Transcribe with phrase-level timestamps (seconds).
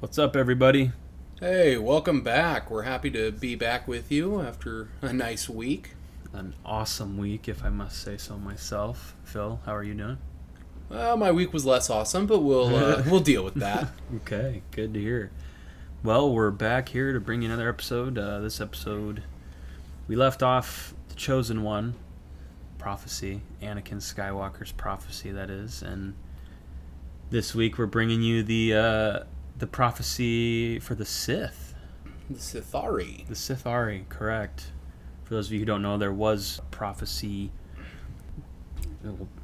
[0.00, 0.92] What's up, everybody?
[1.40, 2.70] Hey, welcome back.
[2.70, 5.90] We're happy to be back with you after a nice week.
[6.32, 9.14] An awesome week, if I must say so myself.
[9.24, 10.16] Phil, how are you doing?
[10.90, 13.88] Uh, my week was less awesome, but we'll uh, we'll deal with that.
[14.16, 15.32] Okay, good to hear.
[16.02, 18.16] Well, we're back here to bring you another episode.
[18.16, 19.22] Uh, this episode,
[20.08, 21.92] we left off the chosen one,
[22.78, 26.14] prophecy, Anakin Skywalker's prophecy, that is, and
[27.28, 29.18] this week we're bringing you the uh,
[29.60, 31.74] the prophecy for the Sith.
[32.28, 33.26] The Sithari.
[33.28, 34.72] The Sithari, correct.
[35.24, 37.52] For those of you who don't know, there was prophecy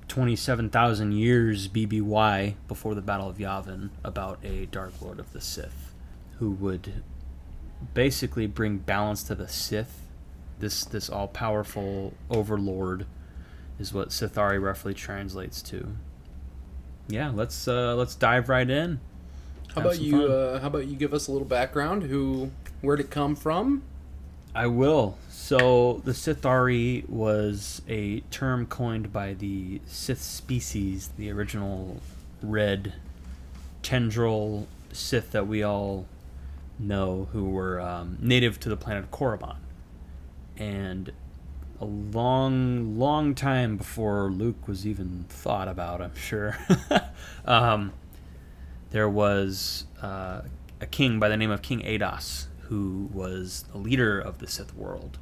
[0.08, 5.94] 27,000 years BBY before the Battle of Yavin about a Dark Lord of the Sith
[6.38, 7.02] who would
[7.94, 10.08] basically bring balance to the Sith.
[10.58, 13.06] This this all-powerful overlord
[13.78, 15.96] is what Sithari roughly translates to.
[17.08, 19.00] Yeah, let's uh, let's dive right in.
[19.76, 20.26] How about you?
[20.26, 22.04] Uh, how about you give us a little background?
[22.04, 23.82] Who, where'd it come from?
[24.54, 25.18] I will.
[25.28, 32.00] So the Sithari was a term coined by the Sith species, the original
[32.42, 32.94] red
[33.82, 36.06] tendril Sith that we all
[36.78, 39.56] know, who were um, native to the planet Korriban,
[40.56, 41.12] and
[41.82, 46.56] a long, long time before Luke was even thought about, I'm sure.
[47.44, 47.92] um,
[48.90, 50.42] there was uh,
[50.80, 54.74] a king by the name of King Adas, who was the leader of the Sith
[54.74, 55.18] world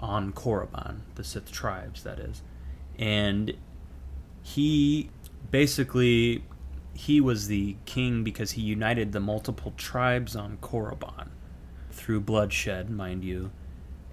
[0.00, 2.42] on Korriban, the Sith tribes, that is.
[2.98, 3.56] And
[4.42, 5.10] he
[5.50, 6.44] basically
[6.94, 11.28] he was the king because he united the multiple tribes on Korriban
[11.92, 13.52] through bloodshed, mind you.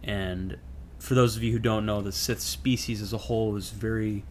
[0.04, 0.58] And
[1.00, 4.24] for those of you who don't know, the Sith species as a whole is very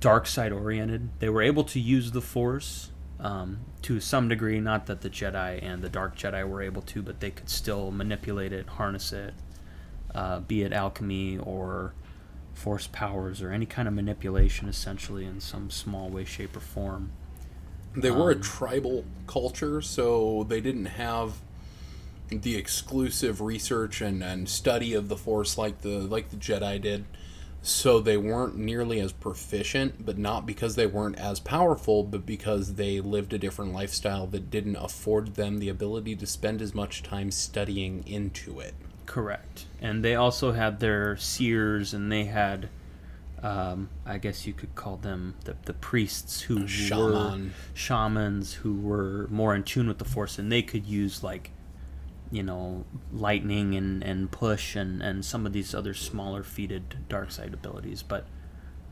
[0.00, 1.10] dark side oriented.
[1.18, 2.90] They were able to use the Force
[3.20, 4.60] um, to some degree.
[4.60, 7.90] Not that the Jedi and the Dark Jedi were able to, but they could still
[7.90, 9.34] manipulate it, harness it,
[10.14, 11.94] uh, be it alchemy or
[12.54, 17.10] force powers or any kind of manipulation, essentially, in some small way, shape, or form.
[17.96, 21.34] They were a Um, tribal culture, so they didn't have
[22.30, 27.06] the exclusive research and, and study of the Force like the like the Jedi did.
[27.60, 32.74] So they weren't nearly as proficient, but not because they weren't as powerful, but because
[32.74, 37.02] they lived a different lifestyle that didn't afford them the ability to spend as much
[37.02, 38.74] time studying into it.
[39.06, 39.66] Correct.
[39.80, 42.68] And they also had their seers, and they had,
[43.42, 47.40] um, I guess you could call them the, the priests who were
[47.74, 51.50] shamans who were more in tune with the force, and they could use like,
[52.30, 57.30] you know, lightning and, and push and, and some of these other smaller feated dark
[57.30, 58.02] side abilities.
[58.02, 58.26] But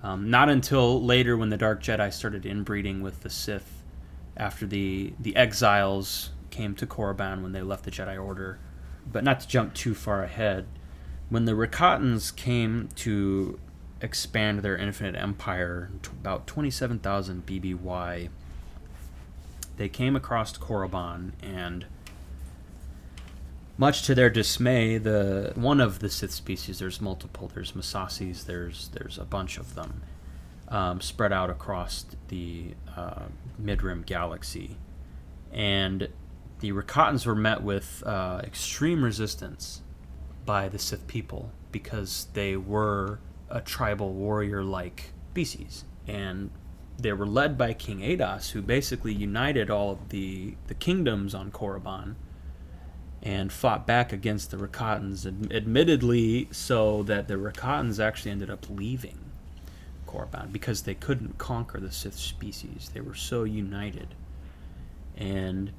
[0.03, 3.83] um, not until later when the Dark Jedi started inbreeding with the Sith
[4.37, 8.59] after the the exiles came to Korriban when they left the Jedi Order.
[9.11, 10.67] But not to jump too far ahead,
[11.29, 13.59] when the Rakatans came to
[14.01, 18.29] expand their infinite empire, t- about 27,000 BBY,
[19.77, 21.87] they came across Korriban and
[23.79, 28.89] much to their dismay, the one of the Sith species, there's multiple, there's Massassis, there's
[28.89, 30.03] there's a bunch of them,
[30.69, 33.25] um, spread out across the uh,
[33.59, 34.77] Mid Rim galaxy,
[35.53, 36.09] and
[36.61, 39.83] the Rakatans were met with uh, extreme resistance
[40.47, 43.19] by the Sith people because they were
[43.51, 46.51] a tribal warrior-like species, and
[46.99, 51.51] they were led by King Adas, who basically united all of the the kingdoms on
[51.51, 52.15] Korriban
[53.27, 58.67] and fought back against the Rakatans, ad- admittedly, so that the Rakatans actually ended up
[58.71, 59.19] leaving
[60.07, 62.91] Korriban because they couldn't conquer the Sith species.
[62.95, 64.15] They were so united,
[65.17, 65.73] and Not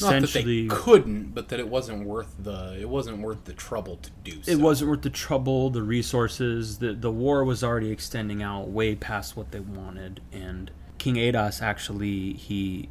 [0.00, 4.10] they essentially, couldn't, but that it wasn't worth the it wasn't worth the trouble to
[4.24, 4.50] do so.
[4.50, 6.78] it wasn't worth the trouble, the resources.
[6.78, 11.62] the The war was already extending out way past what they wanted, and King Adas
[11.62, 12.88] actually he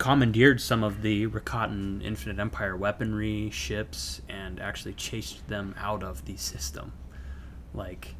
[0.00, 6.24] commandeered some of the Rakatan Infinite Empire weaponry, ships, and actually chased them out of
[6.24, 6.94] the system.
[7.74, 8.14] Like,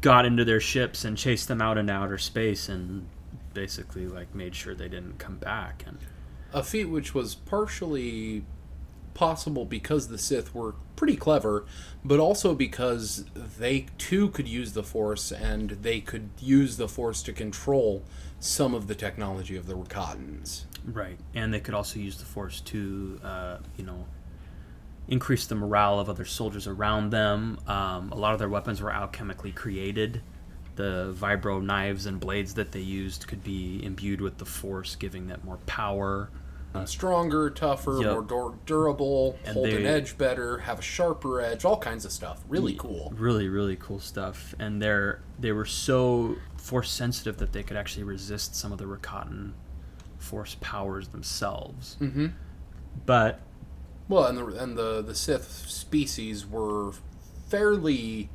[0.00, 3.08] got into their ships and chased them out into outer space, and
[3.54, 5.82] basically like made sure they didn't come back.
[5.84, 5.98] And
[6.52, 8.44] a feat which was partially
[9.14, 11.66] possible because the Sith were pretty clever,
[12.04, 17.20] but also because they too could use the Force and they could use the Force
[17.24, 18.04] to control
[18.40, 20.64] some of the technology of the Rakatans.
[20.84, 24.06] Right, and they could also use the force to, uh, you know,
[25.08, 27.58] increase the morale of other soldiers around them.
[27.66, 30.22] Um, a lot of their weapons were alchemically created.
[30.76, 35.26] The vibro knives and blades that they used could be imbued with the force, giving
[35.26, 36.30] them more power.
[36.84, 38.12] Stronger, tougher, Yep.
[38.12, 42.12] more dur- durable, And hold an edge better, have a sharper edge, all kinds of
[42.12, 42.42] stuff.
[42.48, 43.12] Really cool.
[43.16, 48.04] really really cool stuff and they're they were so force sensitive that they could actually
[48.04, 49.52] resist some of the Rakatan
[50.18, 52.26] force powers themselves Mm-hmm.
[53.06, 53.40] but
[54.08, 56.92] Well, and the and the the Sith species were
[57.48, 58.28] fairly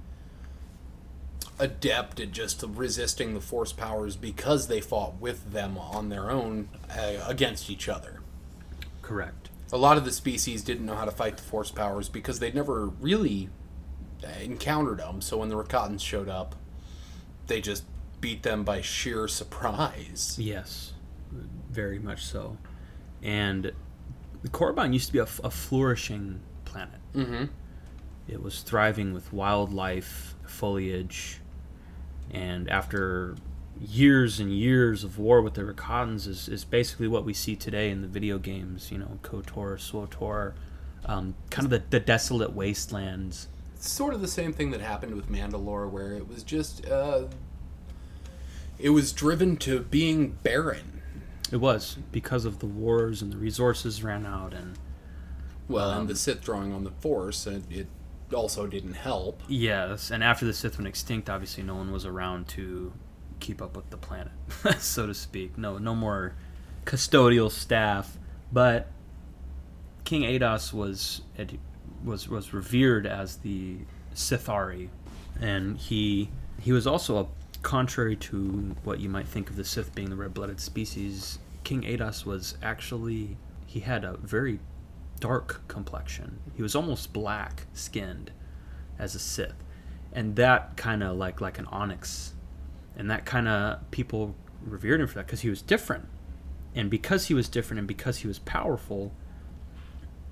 [1.58, 6.68] adept at just resisting the Force powers because they fought with them on their own
[6.90, 8.15] uh, against each other.
[9.06, 12.40] Correct A lot of the species didn't know how to fight the Force powers because
[12.40, 13.50] they'd never really
[14.42, 15.22] encountered them.
[15.22, 16.56] So when the Rakatans showed up,
[17.48, 17.84] they just
[18.22, 20.38] beat them by sheer surprise.
[20.40, 20.94] yes
[21.70, 22.58] very much so
[23.22, 23.72] and
[24.42, 27.46] the Korriban used to be a flourishing planet Mm-hmm.
[28.28, 31.40] It was thriving with wildlife, foliage,
[32.32, 33.36] and after
[33.82, 37.90] years and years of war with the Rakatans is, is basically what we see today
[37.90, 40.54] in the video games, you know, KOTOR, SWOTOR,
[41.06, 43.48] um, kind of the, the desolate wastelands.
[43.78, 47.24] sort of the same thing that happened with Mandalore, where it was just uh,
[48.80, 51.02] it was driven to being barren.
[51.52, 54.78] It was because of the wars and the resources ran out and
[55.68, 57.88] Well, Um, and the Sith drawing on the Force, and it
[58.34, 59.42] also didn't help.
[59.48, 62.94] yes, and after the Sith went extinct, obviously no one was around to
[63.40, 64.34] keep up with the planet,
[64.80, 65.58] so to speak.
[65.58, 66.36] No, no more
[66.86, 68.18] custodial staff,
[68.52, 68.88] but
[70.04, 71.22] King Adas was
[72.04, 73.78] was was revered as the
[74.14, 74.90] Sithari,
[75.42, 76.30] and he
[76.62, 77.28] he was also a
[77.64, 81.40] contrary to what you might think of the Sith being the red-blooded species.
[81.64, 84.60] King Adas was actually he had a very
[85.20, 86.40] dark complexion.
[86.56, 88.32] He was almost black skinned
[89.00, 89.56] as a Sith,
[90.14, 92.34] and that kind of like like an onyx,
[92.98, 96.06] and that kind of people revered him for that because he was different,
[96.74, 99.14] and because he was different and because he was powerful,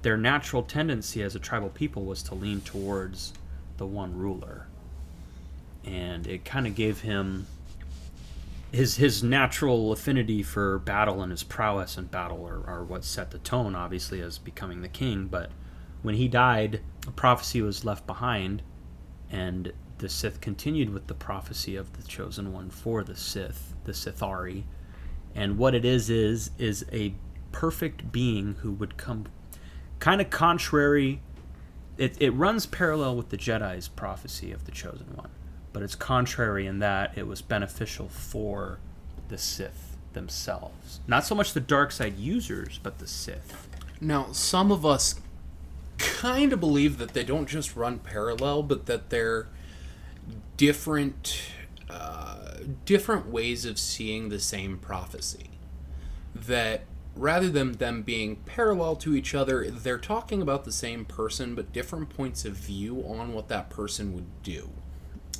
[0.01, 3.33] their natural tendency as a tribal people was to lean towards
[3.77, 4.67] the one ruler,
[5.85, 7.47] and it kind of gave him
[8.71, 13.31] his his natural affinity for battle and his prowess in battle are, are what set
[13.31, 15.27] the tone, obviously, as becoming the king.
[15.27, 15.51] But
[16.01, 18.63] when he died, a prophecy was left behind,
[19.29, 23.91] and the Sith continued with the prophecy of the chosen one for the Sith, the
[23.91, 24.63] Sithari.
[25.35, 27.13] And what it is is is a
[27.51, 29.25] perfect being who would come
[29.99, 31.21] kind of contrary
[31.97, 35.29] it, it runs parallel with the Jedi's prophecy of the chosen one,
[35.71, 38.79] but it's contrary in that it was beneficial for
[39.27, 40.99] the Sith themselves.
[41.07, 43.67] Not so much the dark side users, but the Sith.
[44.01, 45.15] Now, some of us
[45.97, 49.47] kind of believe that they don't just run parallel, but that they're
[50.57, 51.41] different,
[51.89, 52.55] uh,
[52.85, 55.49] different ways of seeing the same prophecy.
[56.35, 56.85] That
[57.15, 61.71] rather than them being parallel to each other, they're talking about the same person, but
[61.71, 64.69] different points of view on what that person would do.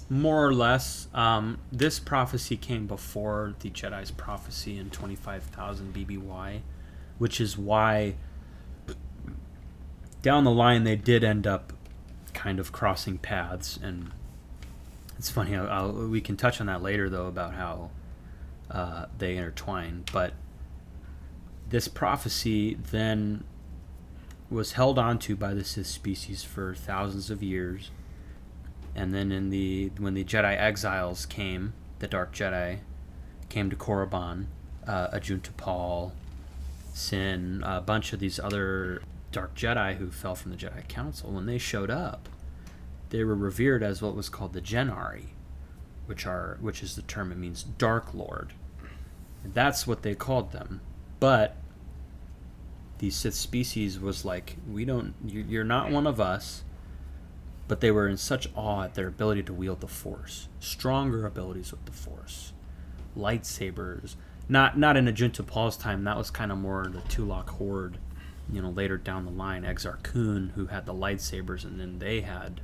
[0.10, 6.62] More or less, um, this prophecy came before the Jedi's prophecy in 25,000 BBY,
[7.18, 8.16] which is why
[10.22, 11.74] down the line they did end up
[12.34, 13.80] kind of crossing paths.
[13.82, 14.12] And
[15.24, 17.92] it's funny, I'll, we can touch on that later, though, about how
[18.70, 20.04] uh, they intertwine.
[20.12, 20.34] But
[21.70, 23.46] this prophecy then
[24.50, 27.90] was held onto by the Sith species for thousands of years
[28.96, 32.80] and then in the when the Jedi exiles came, the Dark Jedi
[33.50, 34.46] came to Korriban,
[34.86, 36.14] uh, Ajunta Pall,
[36.94, 39.02] Syn, a bunch of these other
[39.32, 41.32] Dark Jedi who fell from the Jedi Council.
[41.32, 42.30] When they showed up,
[43.14, 45.28] they were revered as what was called the Jen'ari,
[46.08, 48.54] which are which is the term it means Dark Lord.
[49.44, 50.82] And that's what they called them.
[51.20, 51.56] But
[52.98, 56.64] the Sith species was like, we don't, you- you're not one of us
[57.66, 61.72] but they were in such awe at their ability to wield the force stronger abilities
[61.72, 62.52] with the force
[63.18, 64.16] lightsabers
[64.50, 67.98] not not in Ajunta Pall's time that was kind of more the Tulak Hord
[68.52, 72.20] you know later down the line Exar Kun who had the lightsabers and then they
[72.22, 72.60] had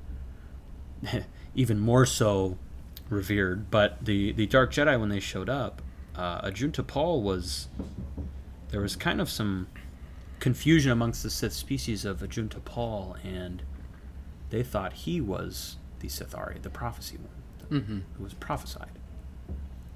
[1.55, 2.57] even more so
[3.09, 5.81] revered but the the Dark Jedi when they showed up
[6.15, 7.67] uh, Ajunta Pall was
[8.69, 9.67] there was kind of some
[10.39, 13.63] confusion amongst the Sith species of Ajunta Pall and
[14.49, 17.99] they thought he was the Sithari, the prophecy one, Mm-hmm.
[18.17, 18.97] who was prophesied.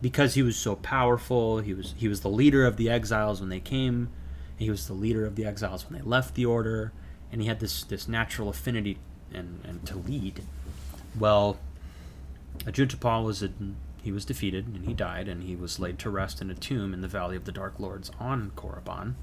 [0.01, 3.49] Because he was so powerful, he was he was the leader of the exiles when
[3.49, 4.09] they came,
[4.51, 6.91] and he was the leader of the exiles when they left the order,
[7.31, 8.97] and he had this this natural affinity
[9.33, 10.43] and, and to lead.
[11.17, 11.57] Well,
[12.65, 13.51] Ajunta was a,
[14.01, 16.93] he was defeated and he died, and he was laid to rest in a tomb
[16.93, 19.15] in the Valley of the Dark Lords on Korriban.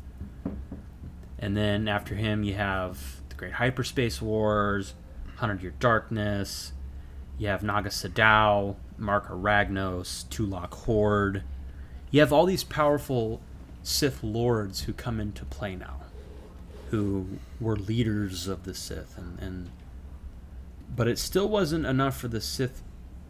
[1.38, 4.94] And then after him, you have the Great Hyperspace Wars,
[5.36, 6.72] Hundred Year Darkness.
[7.38, 11.42] You have Naga Sadow, Marka Ragnos, Tulak Hord.
[12.10, 13.40] You have all these powerful
[13.82, 16.02] Sith lords who come into play now,
[16.90, 19.70] who were leaders of the Sith, and, and
[20.94, 22.82] but it still wasn't enough for the Sith.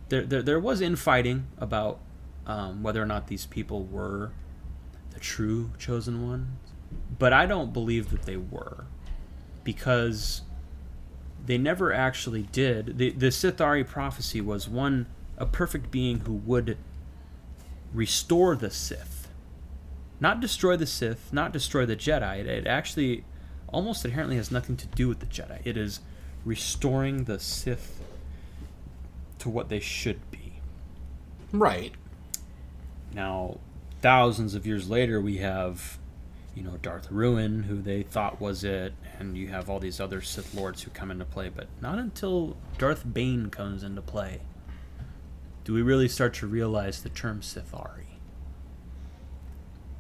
[0.09, 2.01] There, there, there was infighting about
[2.47, 4.33] um, whether or not these people were
[5.13, 6.49] the true chosen ones,
[7.19, 8.87] but I don't believe that they were,
[9.63, 10.43] because
[11.45, 12.99] they never actually did.
[12.99, 15.07] The the Sithari prophecy was one
[15.39, 16.77] a perfect being who would
[17.95, 19.29] restore the Sith,
[20.21, 22.41] not destroy the Sith, not destroy the Jedi.
[22.41, 23.25] It, it actually
[23.69, 25.61] almost inherently has nothing to do with the Jedi.
[25.65, 26.01] It is
[26.45, 28.03] restoring the Sith
[29.39, 30.55] to what they should be.
[31.53, 31.93] Right.
[33.13, 33.59] Now,
[34.03, 35.99] thousands of years later, we have,
[36.55, 40.21] you know, Darth Ruin, who they thought was it, and you have all these other
[40.21, 44.41] Sith Lords who come into play, but not until Darth Bane comes into play
[45.65, 48.10] do we really start to realize the term Sithari.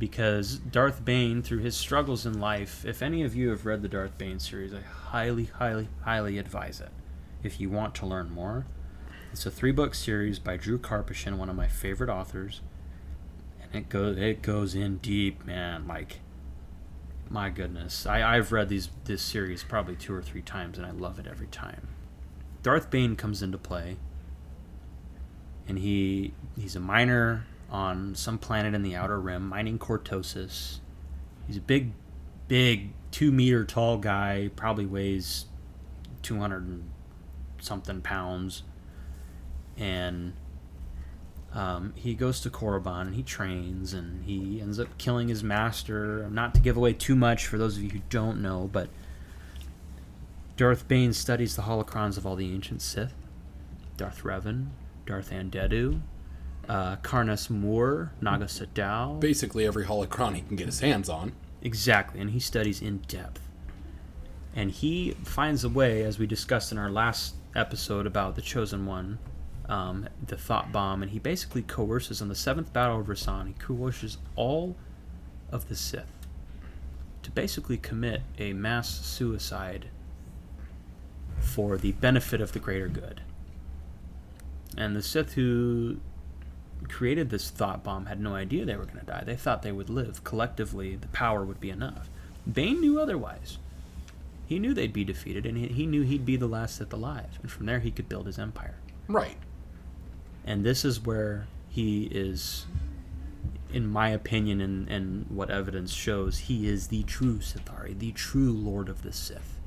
[0.00, 3.88] Because Darth Bane, through his struggles in life, if any of you have read the
[3.88, 6.90] Darth Bane series, I highly, highly, highly advise it
[7.42, 8.66] if you want to learn more.
[9.32, 12.62] It's a three book series by Drew Karpyshyn, one of my favorite authors.
[13.62, 15.86] And it goes it goes in deep, man.
[15.86, 16.20] Like
[17.28, 18.06] my goodness.
[18.06, 21.26] I, I've read these this series probably two or three times and I love it
[21.26, 21.88] every time.
[22.62, 23.98] Darth Bane comes into play
[25.68, 30.78] and he he's a miner on some planet in the outer rim mining cortosis
[31.46, 31.92] he's a big
[32.48, 35.46] big two meter tall guy probably weighs
[36.22, 36.90] 200 and
[37.60, 38.62] something pounds
[39.78, 40.32] and
[41.52, 46.28] um, he goes to Korriban and he trains and he ends up killing his master.
[46.30, 48.88] Not to give away too much for those of you who don't know, but
[50.56, 53.14] Darth Bane studies the holocrons of all the ancient Sith.
[53.96, 54.68] Darth Revan,
[55.06, 56.00] Darth Andeddu,
[56.70, 59.18] uh, Karness Muur, Naga Sadow.
[59.18, 61.32] Basically, every holocron he can get his hands on.
[61.62, 63.40] Exactly, and he studies in depth.
[64.54, 68.86] And he finds a way, as we discussed in our last episode about the Chosen
[68.86, 69.18] One,
[69.68, 73.54] um, the Thought Bomb, and he basically coerces on the seventh battle of Ruusan, he
[73.54, 74.76] coerces all
[75.50, 76.12] of the Sith
[77.24, 79.88] to basically commit a mass suicide
[81.40, 83.22] for the benefit of the greater good.
[84.76, 85.98] And the Sith who
[86.88, 89.22] created this thought bomb had no idea they were going to die.
[89.24, 90.24] They thought they would live.
[90.24, 92.08] Collectively, the power would be enough.
[92.50, 93.58] Bane knew otherwise.
[94.46, 97.38] He knew they'd be defeated, and he, he knew he'd be the last Sith alive.
[97.40, 98.74] And from there, he could build his empire.
[99.06, 99.36] Right.
[100.44, 102.66] And this is where he is,
[103.72, 108.52] in my opinion, and, and what evidence shows, he is the true Sithari, the true
[108.52, 109.60] Lord of the Sith.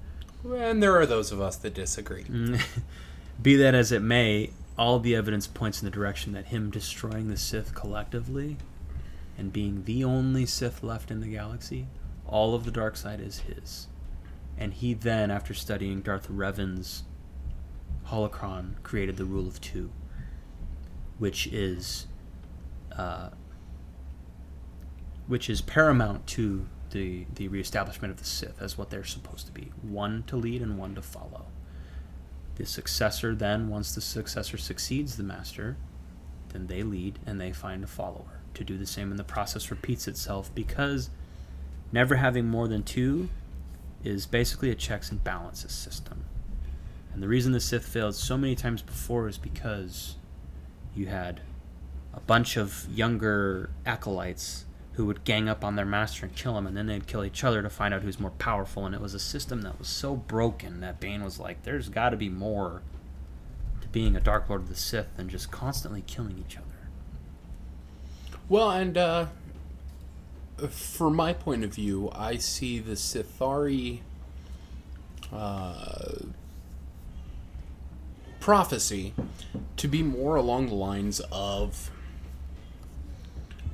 [0.44, 2.26] And there are those of us that disagree.
[2.26, 2.62] Mm.
[3.42, 7.30] Be that as it may, all the evidence points in the direction that him destroying
[7.30, 8.58] the Sith collectively
[9.38, 11.88] and being the only Sith left in the galaxy,
[12.28, 13.88] all of the dark side is his.
[14.58, 17.04] And he then, after studying Darth Revan's
[18.08, 19.92] holocron, created the rule of two,
[21.18, 22.08] which is,
[22.96, 23.30] uh,
[25.28, 29.52] which is paramount to the the reestablishment of the Sith as what they're supposed to
[29.52, 31.48] be: one to lead and one to follow.
[32.56, 35.78] The successor then, once the successor succeeds the master,
[36.50, 39.72] then they lead and they find a follower to do the same, and the process
[39.72, 41.10] repeats itself because
[41.92, 43.30] never having more than two
[44.04, 46.26] is basically a checks and balances system.
[47.14, 50.16] And the reason the Sith failed so many times before is because
[50.96, 51.42] you had
[52.14, 56.68] a bunch of younger acolytes who would gang up on their master and kill him,
[56.68, 58.86] and then they'd kill each other to find out who's more powerful.
[58.86, 62.10] And it was a system that was so broken that Bane was like, "There's got
[62.10, 62.82] to be more
[63.82, 66.68] to being a Dark Lord of the Sith than just constantly killing each other."
[68.50, 69.28] Well, and uh,
[70.70, 74.02] from my point of view, I see the Sithari
[75.32, 76.20] uh,
[78.40, 79.14] prophecy
[79.78, 81.90] to be more along the lines of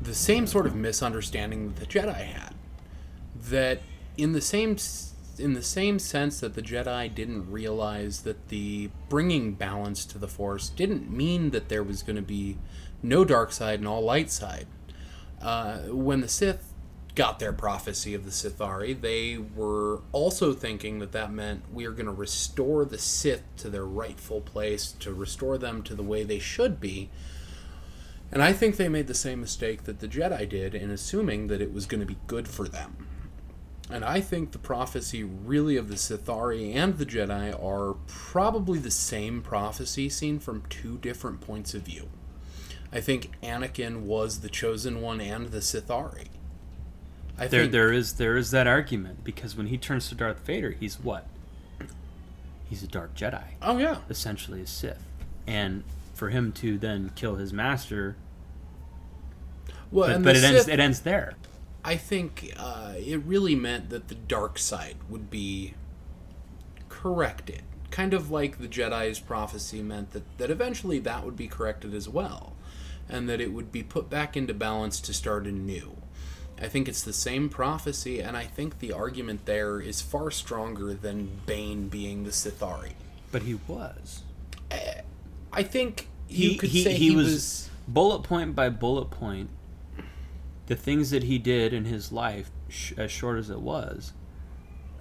[0.02, 2.54] the same sort of misunderstanding that the Jedi had.
[3.50, 3.82] That
[4.18, 4.78] in the same
[5.38, 10.28] in the same sense that the Jedi didn't realize that the bringing balance to the
[10.28, 12.58] Force didn't mean that there was going to be
[13.02, 14.68] no dark side and all light side.
[15.42, 16.74] Uh, when the Sith
[17.16, 21.92] got their prophecy of the Sithari, they were also thinking that that meant we are
[21.92, 26.24] going to restore the Sith to their rightful place, to restore them to the way
[26.24, 27.10] they should be.
[28.32, 31.62] And I think they made the same mistake that the Jedi did in assuming that
[31.62, 33.08] it was going to be good for them.
[33.92, 38.92] And I think the prophecy really of the Sithari and the Jedi are probably the
[38.92, 42.10] same prophecy seen from two different points of view.
[42.92, 46.28] I think Anakin was the chosen one and the Sithari.
[47.38, 50.46] I there, think there is there is that argument because when he turns to Darth
[50.46, 51.26] Vader, he's what?
[52.70, 53.44] He's a dark Jedi.
[53.62, 55.04] Oh yeah, essentially a Sith,
[55.48, 55.84] and
[56.20, 58.16] for him to then kill his master.
[59.92, 61.34] Well, but, but it Sith, ends it ends there.
[61.84, 65.74] I think uh, it really meant that the dark side would be
[66.90, 71.96] corrected, kind of like the Jedi's prophecy meant that that eventually that would be corrected
[71.96, 72.54] as well
[73.10, 75.98] and that it would be put back into balance to start anew.
[76.62, 80.94] I think it's the same prophecy, and I think the argument there is far stronger
[80.94, 82.94] than Bane being the Sithari.
[83.32, 84.24] But he was.
[84.70, 85.02] I,
[85.64, 89.50] think you he, could he, he, he was, was bullet point by bullet point.
[90.68, 94.14] The things that he did in his life, sh- as short as it was,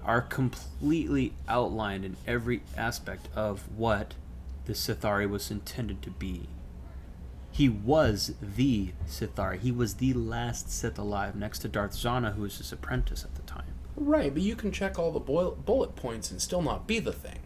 [0.03, 4.15] are completely outlined in every aspect of what
[4.65, 6.49] the Sithari was intended to be
[7.59, 9.59] he was the Sithari.
[9.59, 13.35] He was the last Sith alive, next to Darth Zannah, who was his apprentice at
[13.35, 13.75] the time.
[13.97, 17.41] Right, but you can check all the bullet points and still not be the thing.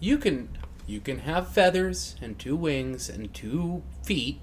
[0.00, 0.48] You can
[0.86, 4.40] you can have feathers and two wings and two feet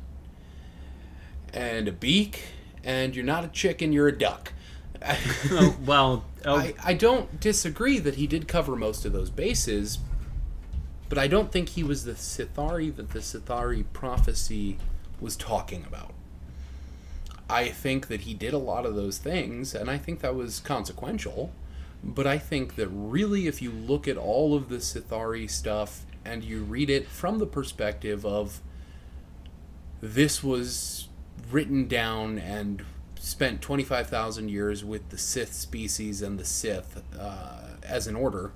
[1.53, 2.43] and a beak,
[2.83, 4.53] and you're not a chicken, you're a duck.
[5.51, 6.57] oh, well, oh.
[6.57, 9.99] I, I don't disagree that he did cover most of those bases,
[11.09, 14.77] but I don't think he was the Sithari that the Sithari prophecy
[15.19, 16.13] was talking about.
[17.49, 20.59] I think that he did a lot of those things, and I think that was
[20.59, 21.51] consequential.
[22.03, 26.43] But I think that really, if you look at all of the Sithari stuff and
[26.43, 28.61] you read it from the perspective of
[30.01, 31.07] this was
[31.49, 32.83] written down and
[33.19, 38.51] spent 25,000 years with the Sith species and the Sith uh, as an order,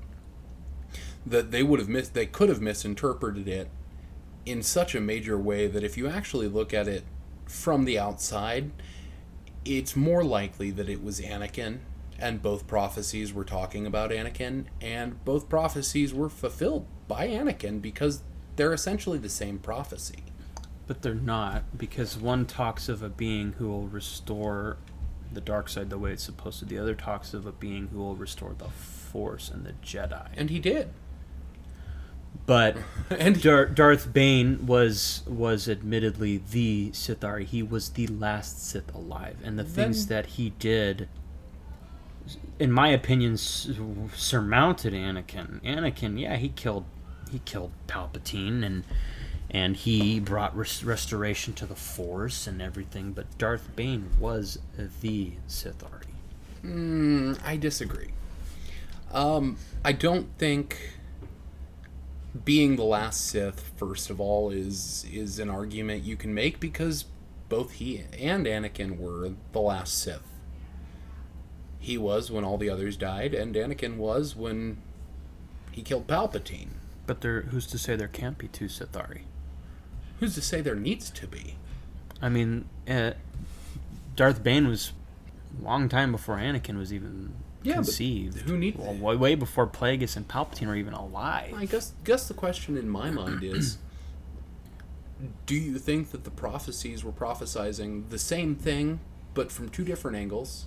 [1.26, 3.70] that they would have mis- they could have misinterpreted it
[4.46, 7.04] in such a major way that if you actually look at it
[7.46, 8.72] from the outside,
[9.64, 11.80] it's more likely that it was Anakin
[12.20, 18.24] and both prophecies were talking about Anakin and both prophecies were fulfilled by Anakin because
[18.56, 20.24] they're essentially the same prophecy.
[20.88, 24.78] But they're not because one talks of a being who will restore
[25.32, 26.66] the dark side the way it's supposed to.
[26.66, 30.28] The other talks of a being who will restore the Force and the Jedi.
[30.36, 30.90] And he did.
[32.46, 32.78] But
[33.10, 37.46] and Dar- Darth Bane was was admittedly the Sithari.
[37.46, 41.08] He was the last Sith alive, and the then, things that he did,
[42.60, 45.62] in my opinion, surmounted Anakin.
[45.62, 46.86] Anakin, yeah, he killed
[47.32, 48.84] he killed Palpatine and
[49.50, 53.14] and he brought res- restoration to the Force and everything.
[53.14, 54.60] But Darth Bane was
[55.02, 56.14] the Sithari.
[56.64, 58.12] Mm, I disagree.
[59.12, 60.98] Um, I don't think
[62.44, 67.06] being the last Sith, first of all, is is an argument you can make because
[67.48, 70.35] both he and Anakin were the last Sith.
[71.86, 74.78] He was when all the others died, and Anakin was when
[75.72, 76.70] he killed Palpatine.
[77.06, 79.22] But there, who's to say there can't be two Sithari?
[80.20, 81.58] Who's to say there needs to be?
[82.20, 83.12] I mean, uh,
[84.16, 84.94] Darth Bane was
[85.62, 88.40] a long time before Anakin was even yeah, conceived.
[88.40, 88.80] Who needs?
[88.80, 91.54] well, way, way before Plagueis and Palpatine were even alive.
[91.56, 93.78] I guess guess the question in my mind is
[95.46, 99.02] do you think that the prophecies were prophesizing the same thing
[99.36, 100.66] but from two different angles?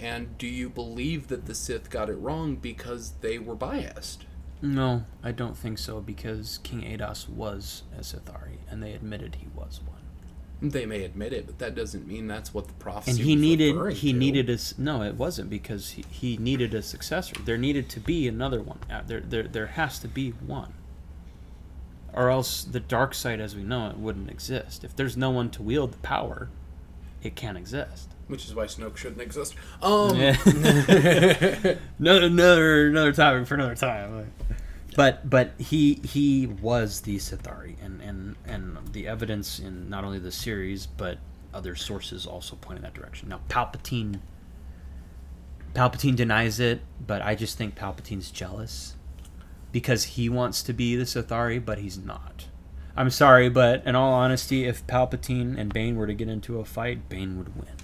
[0.00, 4.24] And do you believe that the Sith got it wrong because they were biased?
[4.62, 9.48] No, I don't think so because King Adas was a Sithari and they admitted he
[9.54, 10.00] was one.
[10.62, 13.12] They may admit it, but that doesn't mean that's what the prophecy.
[13.12, 14.18] And he needed he to.
[14.18, 17.36] needed a no, it wasn't because he, he needed a successor.
[17.42, 18.78] There needed to be another one.
[18.90, 20.74] Uh, there there there has to be one,
[22.12, 24.84] or else the dark side as we know it wouldn't exist.
[24.84, 26.50] If there's no one to wield the power,
[27.22, 28.10] it can't exist.
[28.30, 29.54] Which is why Snoke shouldn't exist.
[29.82, 30.16] Um.
[30.16, 30.36] Yeah.
[31.98, 34.32] another another another topic for another time
[34.96, 40.18] but but he he was the Sithari, and and and the evidence in not only
[40.18, 41.18] the series but
[41.52, 43.28] other sources also point in that direction.
[43.28, 44.20] Now Palpatine
[45.74, 48.96] Palpatine denies it, but I just think Palpatine's jealous
[49.72, 52.46] because he wants to be the Sithari, but he's not.
[52.96, 56.64] I'm sorry, but in all honesty, if Palpatine and Bane were to get into a
[56.64, 57.76] fight, Bane would win.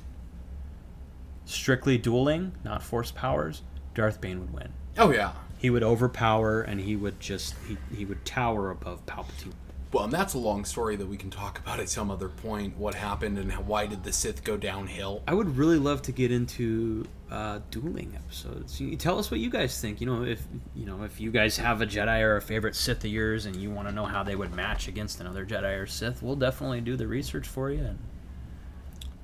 [1.47, 3.63] Strictly dueling, not force powers,
[3.95, 4.73] Darth Bane would win.
[4.99, 9.53] Oh yeah he would overpower and he would just he, he would tower above Palpatine.
[9.93, 12.77] Well, and that's a long story that we can talk about at some other point.
[12.77, 15.23] What happened and why did the Sith go downhill?
[15.27, 18.81] I would really love to get into uh, dueling episodes.
[18.81, 20.01] You, tell us what you guys think.
[20.01, 23.05] You know, if you know if you guys have a Jedi or a favorite Sith
[23.05, 25.87] of yours, and you want to know how they would match against another Jedi or
[25.87, 27.99] Sith, we'll definitely do the research for you and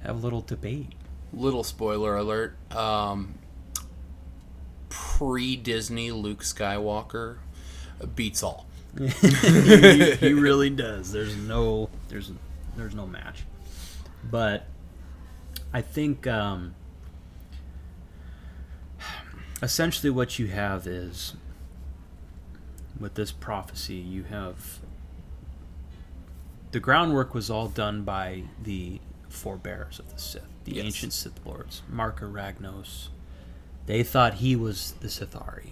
[0.04, 0.94] have a little debate.
[1.32, 2.56] Little spoiler alert.
[2.74, 3.34] Um,
[4.88, 7.38] Pre Disney Luke Skywalker
[8.14, 8.66] beats all.
[8.98, 11.12] he, he really does.
[11.12, 12.30] There's no there's
[12.76, 13.44] there's no match.
[14.30, 14.66] But
[15.72, 16.74] I think um,
[19.62, 21.34] essentially what you have is
[23.00, 24.80] with this prophecy you have
[26.72, 30.84] the groundwork was all done by the forebears of the Sith, the Yes.
[30.86, 33.08] ancient Sith lords, Marka Ragnos.
[33.86, 35.70] They thought he was the Sithari.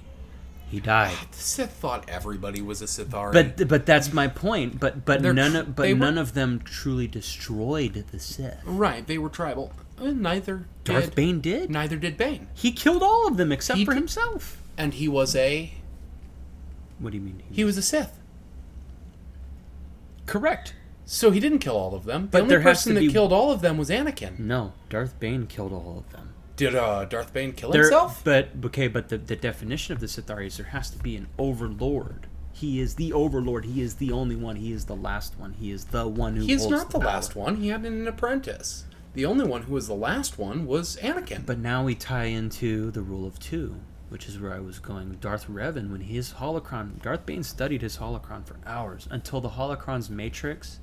[0.68, 1.16] He died.
[1.32, 3.32] The Sith thought everybody was a Sithari.
[3.32, 4.78] But but that's my point.
[4.80, 8.60] But but They're none of, but were- none of them truly destroyed the Sith.
[8.64, 9.72] right, they were tribal.
[9.98, 11.14] Uh, neither Darth did.
[11.14, 11.70] Bane did.
[11.70, 12.46] Neither did Bane.
[12.54, 14.62] He killed all of them except He for did- himself.
[14.78, 15.74] And he was a
[16.98, 17.42] What do you mean?
[17.50, 18.16] he was a Sith.
[20.26, 20.74] correct.
[21.12, 22.26] So he didn't kill all of them.
[22.26, 24.38] The But only person that be- killed all of them was Anakin.
[24.38, 26.34] No, Darth Bane killed all of them.
[26.54, 28.22] Did uh, Darth Bane kill There- himself?
[28.22, 31.26] But okay, but the, the definition of the Sithari is there has to be an
[31.36, 32.28] overlord.
[32.52, 33.64] He is the overlord.
[33.64, 34.54] He is the only one.
[34.54, 35.54] He is the last one.
[35.54, 36.44] He is the one who.
[36.44, 37.08] He is holds not the power.
[37.08, 37.56] last one.
[37.56, 38.84] He had an apprentice.
[39.14, 41.44] The only one who was the last one was Anakin.
[41.44, 43.74] But now we tie into the rule of two,
[44.10, 45.10] which is where I was going.
[45.20, 50.08] Darth Revan, when his holocron, Darth Bane studied his holocron for hours until the holocron's
[50.08, 50.78] matrix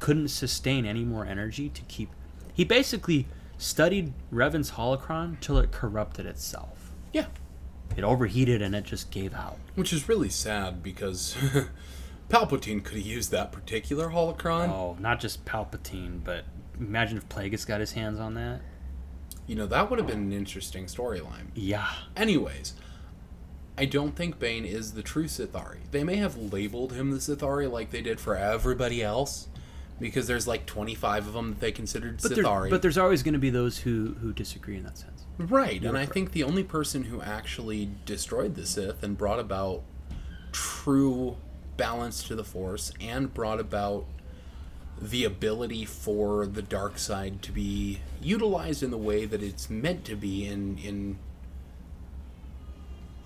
[0.00, 2.10] couldn't sustain any more energy to keep.
[2.52, 3.26] He basically
[3.58, 6.92] studied Revan's holocron till it corrupted itself.
[7.12, 7.26] yeah,
[7.96, 9.58] It overheated and it just gave out.
[9.74, 11.36] which is really sad because
[12.28, 14.68] Palpatine could have used that particular holocron.
[14.68, 16.44] Oh, not just Palpatine, but
[16.78, 18.60] imagine if Plagueis got his hands on that.
[19.46, 21.46] You know, that would have been an interesting storyline.
[21.54, 21.88] Yeah.
[22.16, 22.74] Anyways,
[23.78, 25.78] I don't think Bane is the true Sithari.
[25.92, 29.46] They may have labeled him the Sithari like they did for everybody else,
[29.98, 33.34] because there's like 25 of them that they considered But, there, but there's always going
[33.34, 35.24] to be those who, who disagree in that sense.
[35.38, 39.38] Right, You're and I think the only person who actually destroyed the Sith and brought
[39.38, 39.82] about
[40.52, 41.36] true
[41.76, 44.06] balance to the Force and brought about
[45.00, 50.06] the ability for the dark side to be utilized in the way that it's meant
[50.06, 51.18] to be in in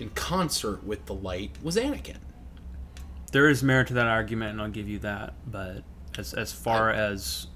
[0.00, 2.16] in concert with the light was Anakin.
[3.32, 5.34] There is merit to that argument, and I'll give you that.
[5.46, 5.84] But
[6.20, 7.48] as as far as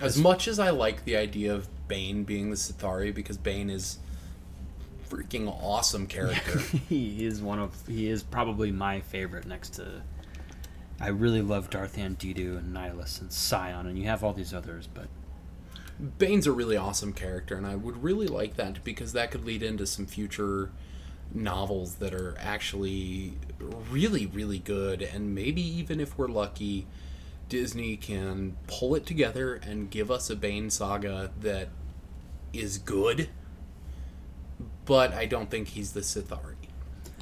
[0.00, 3.98] As much as I like the idea of Bane being the Sithari because Bane is
[5.08, 6.58] freaking awesome character.
[6.88, 10.02] he is one of he is probably my favorite next to.
[11.00, 14.86] I really love Darth Andeddu and Nihilus and Sion, and you have all these others,
[14.86, 15.08] but
[16.18, 19.62] Bane's a really awesome character, and I would really like that because that could lead
[19.62, 20.70] into some future
[21.34, 23.34] novels that are actually
[23.90, 25.02] really, really good.
[25.02, 26.86] And maybe even if we're lucky,
[27.52, 31.68] Disney can pull it together and give us a Bane saga that
[32.54, 33.28] is good.
[34.86, 36.54] But I don't think he's the Sithari.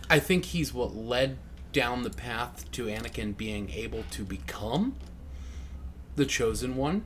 [0.08, 1.36] I think he's what led
[1.72, 4.94] down the path to Anakin being able to become
[6.14, 7.02] the chosen one.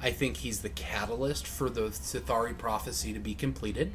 [0.00, 3.92] I think he's the catalyst for the Sithari prophecy to be completed.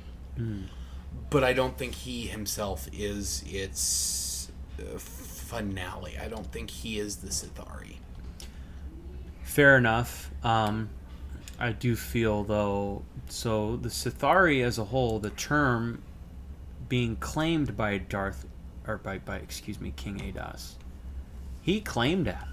[1.29, 4.97] But I don't think he himself is its uh,
[5.47, 6.17] finale.
[6.21, 7.95] I don't think he is the Sithari.
[9.43, 10.29] fair enough.
[10.43, 10.89] Um,
[11.59, 16.03] I do feel though, so the Sithari as a whole, the term
[16.89, 18.45] being claimed by Darth,
[18.87, 20.73] or by by excuse me, King Adas,
[21.61, 22.47] he claimed that.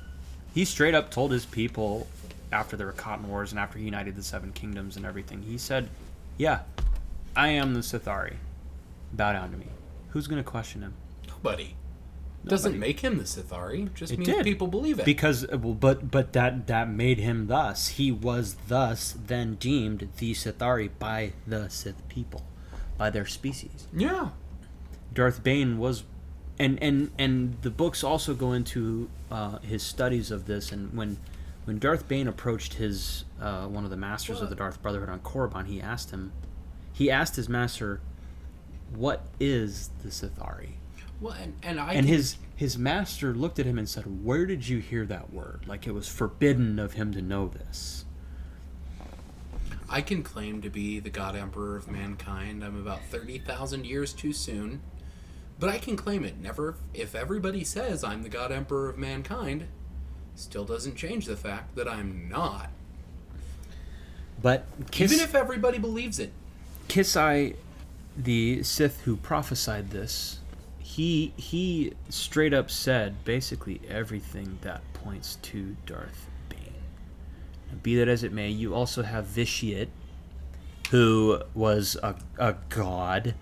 [0.54, 2.06] He straight up told his people
[2.52, 5.42] after the Rakatan Wars and after he united the Seven Kingdoms and everything.
[5.42, 5.88] He said,
[6.38, 6.60] "Yeah,
[7.36, 8.36] I am the Sithari.
[9.12, 9.66] Bow down to me."
[10.10, 10.94] Who's gonna question him?
[11.28, 11.74] Nobody.
[12.50, 13.92] Doesn't make him the Sithari.
[13.94, 14.44] Just It means did.
[14.44, 15.04] people believe it.
[15.04, 17.88] Because, uh, well, but but that that made him thus.
[17.88, 22.44] He was thus then deemed the Sithari by the Sith people,
[22.98, 23.86] by their species.
[23.96, 24.30] yeah.
[25.12, 26.02] Darth Bane was,
[26.58, 30.72] and and and the books also go into uh, his studies of this.
[30.72, 31.18] And when
[31.66, 35.20] when Darth Bane approached his uh, one of the masters of the Darth Brotherhood on
[35.20, 36.32] Korriban, he asked him,
[36.92, 38.00] he asked his master,
[38.94, 40.72] "What is the Sithari?"
[41.20, 44.46] Well, and, and I and can- his his master looked at him and said, "Where
[44.46, 45.62] did you hear that word?
[45.66, 48.04] Like it was forbidden of him to know this."
[49.88, 52.64] I can claim to be the God Emperor of mankind.
[52.64, 54.80] I'm about 30,000 years too soon.
[55.58, 56.40] But I can claim it.
[56.40, 59.66] Never, if everybody says I'm the God Emperor of mankind,
[60.34, 62.70] still doesn't change the fact that I'm not.
[64.42, 66.32] But kiss, Even if everybody believes it.
[66.88, 67.56] Kisai,
[68.16, 70.40] the Sith who prophesied this,
[70.94, 77.80] he he straight up said basically everything that points to Darth Bane.
[77.82, 79.88] Be that as it may, you also have Vitiate,
[80.92, 83.34] who was a, a god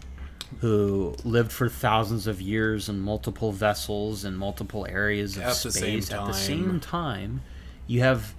[0.61, 5.73] who lived for thousands of years in multiple vessels and multiple areas of At the
[5.73, 7.43] space at the same time.
[7.87, 8.35] You have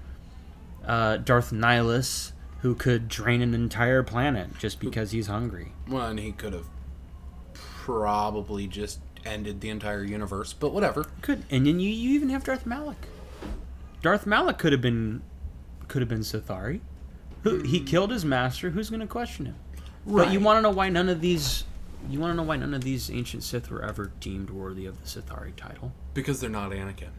[0.87, 5.73] uh, Darth Nihilus, who could drain an entire planet just because he's hungry.
[5.87, 6.67] Well, and he could have
[7.83, 11.05] probably just ended the entire universe, but whatever.
[11.21, 13.07] Could and then you, you even have Darth Malak.
[14.01, 15.21] Darth Malak could have been
[15.89, 16.79] could have been Sithari.
[17.43, 17.85] Who he hmm.
[17.85, 18.69] killed his master.
[18.69, 19.55] Who's going to question him?
[20.05, 20.25] Right.
[20.25, 21.65] But you want to know why none of these
[22.09, 25.01] you want to know why none of these ancient Sith were ever deemed worthy of
[25.01, 25.91] the Sithari title?
[26.13, 27.09] Because they're not Anakin.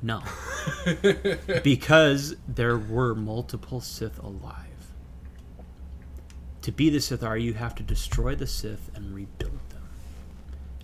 [0.00, 0.22] No.
[1.64, 4.92] because there were multiple Sith alive.
[6.62, 9.58] To be the Sithari, you have to destroy the Sith and rebuild.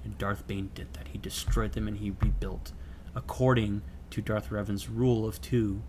[0.04, 1.08] And Darth Bane did that.
[1.08, 2.72] He destroyed them and he rebuilt
[3.14, 5.82] according to Darth Revan's rule of two.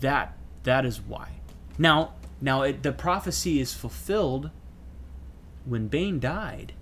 [0.00, 1.40] That that is why.
[1.78, 4.50] Now, now it, the prophecy is fulfilled
[5.64, 6.74] when Bane died.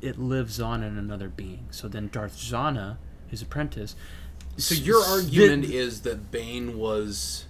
[0.00, 1.66] It lives on in another being.
[1.70, 3.96] So then Darth Zannah, his apprentice.
[4.56, 7.46] So your argument the- is that Bane was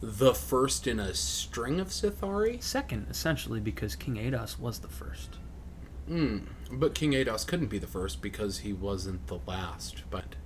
[0.00, 2.62] the first in a string of Sithari?
[2.62, 5.38] second, essentially, because King Adas was the first.
[6.08, 6.38] Hmm.
[6.72, 10.02] But King Adas couldn't be the first because he wasn't the last.
[10.10, 10.36] But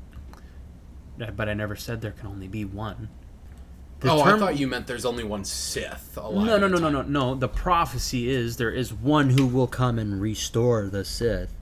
[1.36, 3.08] But I never said there can only be one.
[4.00, 6.16] The oh, term- I thought you meant there's only one Sith.
[6.16, 7.34] Alive No, no, no, no, no, no.
[7.36, 11.54] The prophecy is there is one who will come and restore the Sith,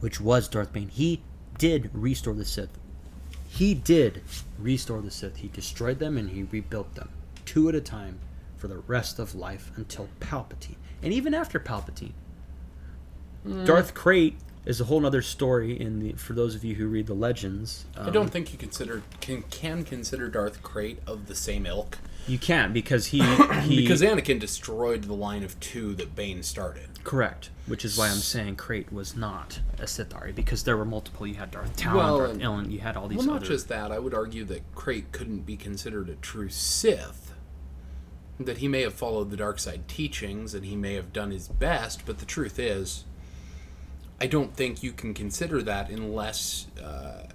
[0.00, 0.88] which was Darth Bane.
[0.88, 1.22] He
[1.56, 2.78] did restore the Sith.
[3.48, 4.22] He did
[4.58, 5.36] restore the Sith.
[5.36, 7.08] He destroyed them and he rebuilt them,
[7.46, 8.18] two at a time,
[8.58, 10.76] for the rest of life until Palpatine.
[11.02, 12.12] And even after Palpatine,
[13.64, 15.78] Darth Krayt is a whole other story.
[15.78, 18.58] In the for those of you who read the legends, I um, don't think you
[18.58, 21.98] consider can can consider Darth Krayt of the same ilk
[22.28, 23.20] you can't because he
[23.62, 27.02] he because Anakin destroyed the line of two that Bane started.
[27.02, 27.50] Correct.
[27.66, 31.26] Which is why I'm saying Krayt was not a Sithari because there were multiple.
[31.26, 32.70] You had Darth Talon, Well, Darth and- Illen.
[32.70, 33.46] You had all these Well, not other.
[33.46, 33.90] just that.
[33.90, 37.32] I would argue that Krayt couldn't be considered a true Sith.
[38.38, 41.48] That he may have followed the dark side teachings and he may have done his
[41.48, 43.04] best, but the truth is,
[44.20, 47.28] I don't think you can consider that unless uh,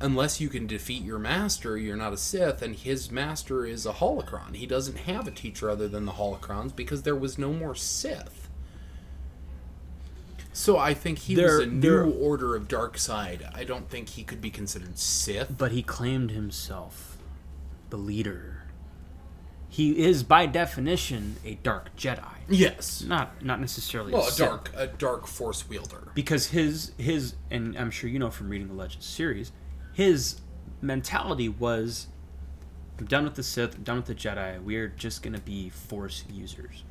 [0.00, 1.76] unless you can defeat your master.
[1.76, 4.56] You're not a Sith, and his master is a holocron.
[4.56, 8.48] He doesn't have a teacher other than the holocrons because there was no more Sith.
[10.52, 13.48] So I think he There- was a new there- order of dark side.
[13.54, 15.56] I don't think he could be considered Sith.
[15.56, 17.16] but he claimed himself
[17.90, 18.63] the leader.
[19.74, 22.22] He is by definition a dark Jedi.
[22.48, 23.02] Yes.
[23.02, 26.12] Not not necessarily Well, a a dark, a dark force wielder.
[26.14, 29.50] because his his and I'm sure you know from reading the Legends series,
[29.92, 30.40] his
[30.80, 32.06] mentality was
[33.00, 34.62] I'm done with the Sith, I'm done with the Jedi.
[34.62, 36.84] We're just gonna be Force users.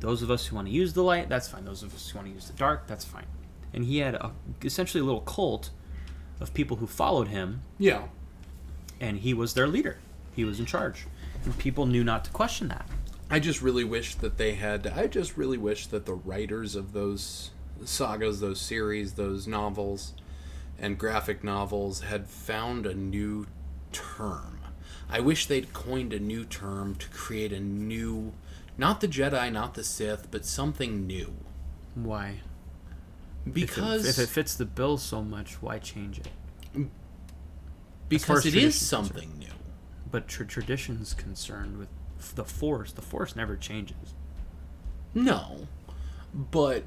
[0.00, 1.64] Those of us who want to use the light, that's fine.
[1.64, 3.26] Those of us who want to use the dark, that's fine.
[3.72, 4.32] And he had a,
[4.64, 5.70] essentially a little cult
[6.40, 8.08] of people who followed him, Yeah.
[9.00, 9.98] and he was their leader.
[10.34, 11.06] He was in charge,
[11.44, 12.86] and people knew not to question that.
[13.30, 14.86] I just really wish that they had.
[14.86, 17.50] I just really wish that the writers of those
[17.84, 20.12] sagas, those series, those novels,
[20.78, 23.46] and graphic novels had found a new
[23.92, 24.60] term.
[25.08, 28.32] I wish they'd coined a new term to create a new,
[28.78, 31.34] not the Jedi, not the Sith, but something new.
[31.94, 32.40] Why?
[33.44, 36.28] If it- Because if it fits the bill so much, why change it?
[36.76, 36.88] Mm.
[38.08, 39.46] because as it is something new.
[40.14, 41.88] But tra- tradition's concerned with
[42.36, 44.14] the force the force never changes
[45.12, 45.66] No,
[46.32, 46.84] but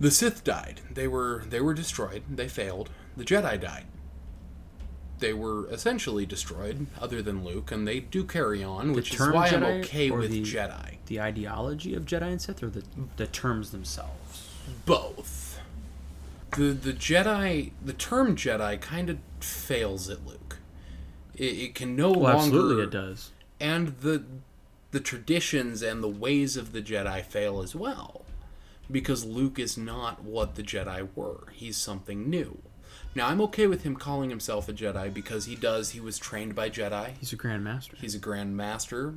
[0.00, 0.80] the Sith died.
[0.90, 2.22] They were they were destroyed.
[2.28, 2.88] They failed.
[3.16, 3.84] The Jedi died.
[5.18, 9.48] They were essentially destroyed, other than Luke, and they do carry on, which is why
[9.48, 10.96] I'm okay with the- Jedi.
[11.06, 12.82] the ideology of jedi and sith or the,
[13.16, 14.48] the terms themselves
[14.86, 15.60] Both.
[16.56, 20.43] The the Jedi, the term Jedi, kind of fails at Luke.
[21.36, 23.30] It, it can no longer absolutely it does.
[23.60, 24.24] and the
[24.90, 28.24] the traditions and the ways of the Jedi fail as well.
[28.90, 31.48] Because Luke is not what the Jedi were.
[31.52, 32.58] He's something new.
[33.14, 36.54] Now I'm okay with him calling himself a Jedi because he does he was trained
[36.54, 37.14] by Jedi.
[37.18, 37.96] He's a grand master.
[38.00, 39.14] He's a grand master.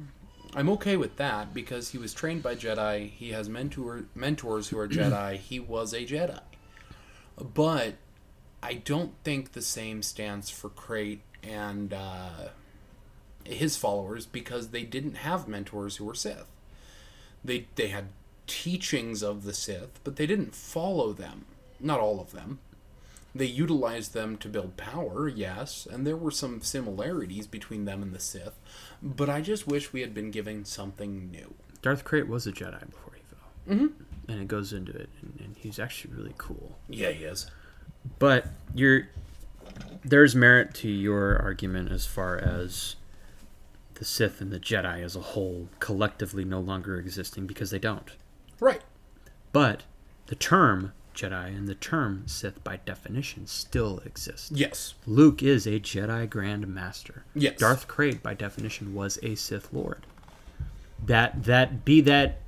[0.55, 3.09] I'm okay with that because he was trained by Jedi.
[3.11, 5.37] He has mentor mentors who are Jedi.
[5.49, 6.39] He was a Jedi.
[7.53, 7.95] But
[8.63, 12.49] I don't think the same stands for Krayt and uh,
[13.43, 16.47] his followers because they didn't have mentors who were Sith.
[17.43, 18.09] They they had
[18.45, 21.45] teachings of the Sith, but they didn't follow them.
[21.79, 22.59] Not all of them.
[23.35, 28.13] They utilized them to build power, yes, and there were some similarities between them and
[28.13, 28.57] the Sith,
[29.01, 31.53] but I just wish we had been given something new.
[31.83, 34.31] Darth Krayt was a Jedi before he fell, mm-hmm.
[34.31, 36.77] and it goes into it, and, and he's actually really cool.
[36.89, 37.51] Yeah, he is.
[38.17, 39.09] But you're
[40.03, 42.95] there's merit to your argument as far as
[43.95, 48.11] the Sith and the Jedi as a whole collectively no longer existing because they don't.
[48.59, 48.81] Right.
[49.51, 49.83] But
[50.27, 54.51] the term Jedi and the term Sith by definition still exist.
[54.51, 54.93] Yes.
[55.07, 57.23] Luke is a Jedi Grand Master.
[57.33, 57.57] Yes.
[57.57, 60.05] Darth Krayt by definition was a Sith Lord.
[61.03, 62.41] That that be that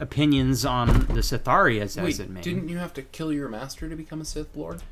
[0.00, 2.40] opinions on the Sithari as, as Wait, it may.
[2.40, 4.82] didn't you have to kill your master to become a Sith Lord?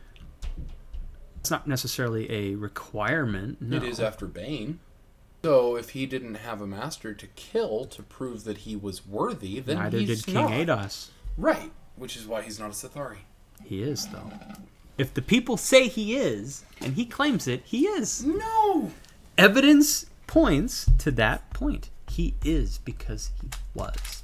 [1.42, 3.60] It's not necessarily a requirement.
[3.60, 3.78] No.
[3.78, 4.78] It is after Bane.
[5.42, 9.58] So if he didn't have a master to kill to prove that he was worthy,
[9.58, 10.52] then Neither did King not.
[10.52, 11.08] Adas.
[11.36, 11.72] Right.
[11.96, 13.16] Which is why he's not a Sithari.
[13.64, 14.30] He is though.
[14.96, 18.24] If the people say he is, and he claims it, he is.
[18.24, 18.92] No.
[19.36, 21.90] Evidence points to that point.
[22.08, 24.22] He is because he was.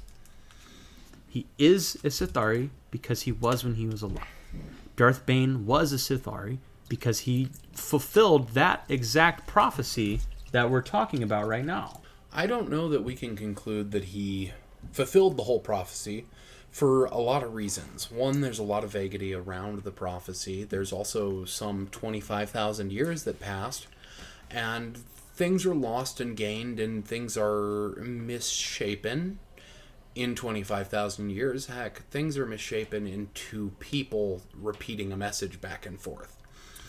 [1.27, 4.23] He is a Sithari because he was when he was alive.
[4.95, 10.21] Darth Bane was a Sithari because he fulfilled that exact prophecy
[10.51, 12.01] that we're talking about right now.
[12.33, 14.51] I don't know that we can conclude that he
[14.91, 16.25] fulfilled the whole prophecy
[16.71, 18.11] for a lot of reasons.
[18.11, 20.63] One, there's a lot of vaguity around the prophecy.
[20.63, 23.87] There's also some 25,000 years that passed,
[24.51, 24.97] and
[25.35, 29.39] things are lost and gained, and things are misshapen
[30.15, 31.67] in 25,000 years.
[31.67, 36.35] Heck, things are misshapen into people repeating a message back and forth.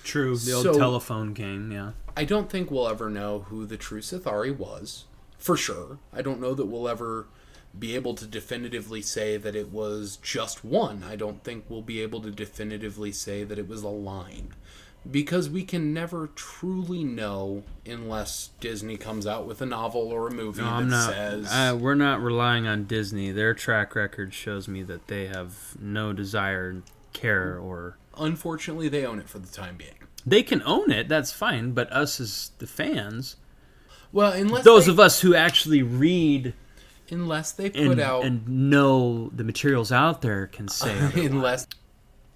[0.05, 0.37] True.
[0.37, 1.93] The old So- telephone game, yeah.
[2.17, 5.05] I don't think we'll ever know who the true Sithari was,
[5.39, 5.99] for sure.
[6.13, 7.27] I don't know that we'll ever
[7.79, 11.05] be able to definitively say that it was just one.
[11.09, 14.55] I don't think we'll be able to definitively say that it was a line.
[15.11, 20.31] Because we can never truly know unless Disney comes out with a novel or a
[20.31, 21.11] movie No, that I'm not.
[21.11, 21.47] says.
[21.51, 23.31] Uh, we're not relying on Disney.
[23.33, 26.83] Their track record shows me that they have no desire,
[27.15, 29.95] care, or unfortunately, they own it for the time being.
[30.27, 31.09] they can own it.
[31.09, 31.73] That's fine.
[31.73, 33.37] But us as the fans,
[34.13, 36.55] Well, unless those they, of us who actually read
[37.11, 40.97] unless they put and, out and know the materials out there, can say.
[41.27, 41.67] unless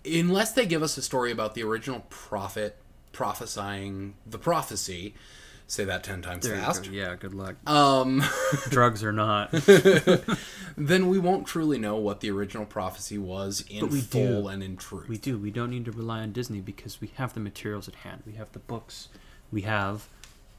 [0.05, 2.77] unless they give us a story about the original prophet
[3.12, 5.14] prophesying the prophecy
[5.66, 6.90] say that 10 times There fast go.
[6.90, 7.14] Yeah.
[7.16, 7.57] Good luck.
[7.68, 8.22] um
[8.70, 9.50] Drugs or not.
[10.77, 14.48] then we won't truly know what the original prophecy was in But we full do.
[14.48, 15.38] and in truth We do.
[15.38, 18.22] We don't need to rely on Disney because we have the materials at hand.
[18.27, 19.09] We have the books.
[19.50, 20.09] We have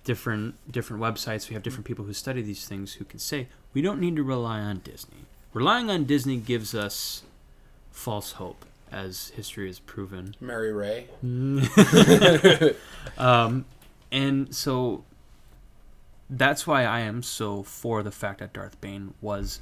[0.03, 1.49] different different websites.
[1.49, 4.23] We have different people who study these things who can say we don't need to
[4.23, 5.25] rely on Disney.
[5.53, 7.23] Relying on Disney gives us
[7.91, 10.35] false hope, as history has proven.
[10.41, 11.07] mary ray
[13.17, 13.65] Um,
[14.15, 15.03] and so
[16.29, 19.61] that's why I am so for the fact that Darth Bane was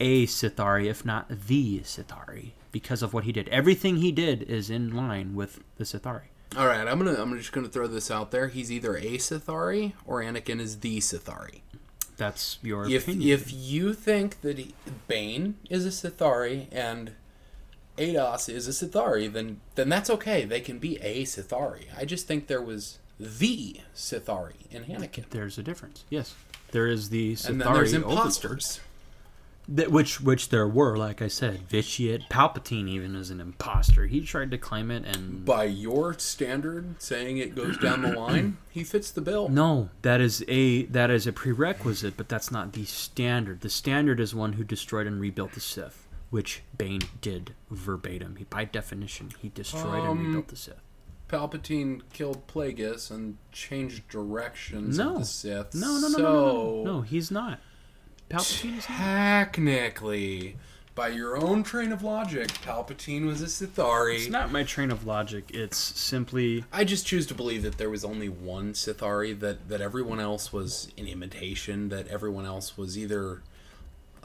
[0.00, 3.48] a Sithari, if not the Sithari, because of what he did.
[3.48, 6.28] Everything he did is in line with the Sithari.
[6.58, 9.94] all right i'm gonna i'm just gonna throw this out there he's either a sithari
[10.04, 11.60] or anakin is the sithari
[12.18, 13.28] That's your if opinion.
[13.30, 14.74] if you think that he,
[15.08, 17.12] bane is a sithari and
[17.98, 20.46] Adas is a Sithari, then then that's okay.
[20.46, 21.86] They can be a Sithari.
[21.94, 26.04] I just think there was the Sithari in Anakin, there's a difference.
[26.10, 26.34] Yes,
[26.72, 28.80] there is the Sithari and then there's imposters.
[29.68, 34.06] That, which which there were, like I said, Vitiate, Palpatine even is an imposter.
[34.08, 38.56] He tried to claim it, and By your standard, saying it goes down the line,
[38.70, 39.48] he fits the bill.
[39.48, 43.60] no, that is a that is a prerequisite, but that's not the standard.
[43.60, 48.36] The standard is one who destroyed and rebuilt the Sith, which Bane did verbatim.
[48.36, 50.82] He, by definition, he destroyed and Um, rebuilt the Sith.
[51.32, 55.14] Palpatine killed Plagueis and changed directions No.
[55.14, 55.74] of the Sith.
[55.74, 56.52] No, no, no, so no, no,
[56.84, 57.00] no, no.
[57.00, 57.58] He's not.
[58.28, 58.84] Palpatine is.
[58.86, 60.56] Technically,
[60.94, 64.16] by your own train of logic, Palpatine was a Sithari.
[64.16, 65.50] It's not my train of logic.
[65.54, 69.80] It's simply I just choose to believe that there was only one Sithari, that, that
[69.80, 73.42] everyone else was an imitation, that everyone else was either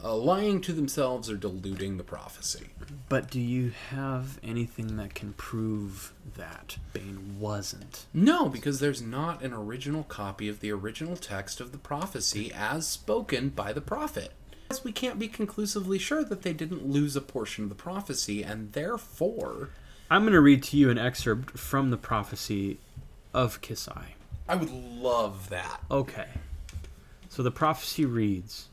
[0.02, 2.68] uh, lying to themselves or diluting the prophecy.
[3.08, 8.06] But do you have anything that can prove that Bane wasn't?
[8.14, 12.86] No, because there's not an original copy of the original text of the prophecy as
[12.86, 14.32] spoken by the prophet.
[14.70, 18.42] As we can't be conclusively sure that they didn't lose a portion of the prophecy,
[18.42, 19.70] and therefore,
[20.10, 22.78] I'm going to read to you an excerpt from the prophecy
[23.32, 24.08] of Kisai.
[24.48, 25.80] I would love that.
[25.90, 26.28] Okay.
[27.28, 28.68] So the prophecy reads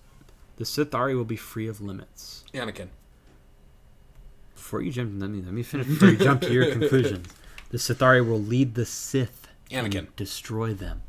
[0.58, 2.46] The Sithari will be free of limits.
[2.54, 2.88] Anakin.
[4.56, 5.88] Before you jump, let me let me finish.
[5.88, 7.28] Before you jump to your conclusions,
[7.70, 9.98] the Sithari will lead the Sith Anakin.
[9.98, 11.02] and destroy them.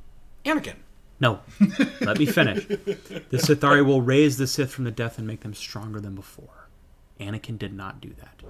[0.45, 0.77] Anakin.
[1.19, 1.41] No,
[2.03, 2.67] let me finish.
[2.67, 6.69] The Sithari will raise the Sith from the death and make them stronger than before.
[7.19, 8.43] Anakin did not do that.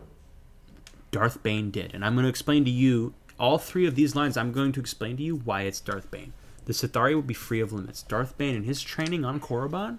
[1.13, 4.37] Darth Bane did, and I'm going to explain to you all three of these lines.
[4.37, 6.33] I'm going to explain to you why it's Darth Bane.
[6.65, 8.03] The Sithari will be free of limits.
[8.03, 9.99] Darth Bane, in his training on Korriban,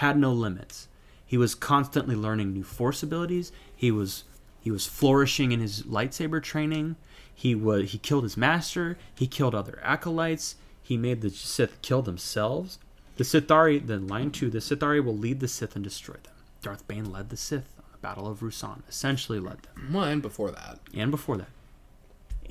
[0.00, 0.88] had no limits.
[1.24, 3.52] He was constantly learning new Force abilities.
[3.74, 4.24] He was
[4.60, 6.96] he was flourishing in his lightsaber training.
[7.34, 8.98] He was he killed his master.
[9.14, 10.56] He killed other acolytes.
[10.82, 12.78] He made the Sith kill themselves.
[13.16, 16.32] The Sithari, then line two, the Sithari will lead the Sith and destroy them.
[16.62, 20.20] Darth Bane led the Sith on the Battle of Ruusan, essentially led them, Well, and
[20.22, 20.78] before that.
[20.94, 21.50] and before that,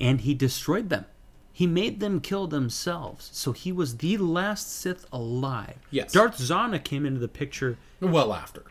[0.00, 1.04] and he destroyed them.
[1.60, 3.28] He made them kill themselves.
[3.34, 5.76] So he was the last Sith alive.
[5.90, 6.10] Yes.
[6.10, 8.62] Darth Zannah came into the picture Well after.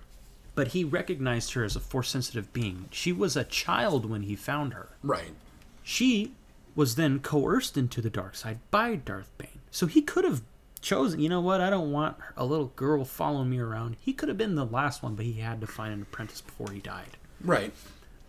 [0.55, 2.85] but he recognized her as a force sensitive being.
[2.89, 4.89] She was a child when he found her.
[5.03, 5.35] Right.
[5.83, 6.31] She
[6.73, 9.59] was then coerced into the dark side by Darth Bane.
[9.69, 10.41] So he could have
[10.81, 13.97] chosen, you know what, I don't want a little girl following me around.
[13.99, 16.71] He could have been the last one, but he had to find an apprentice before
[16.71, 17.17] he died.
[17.39, 17.71] Right.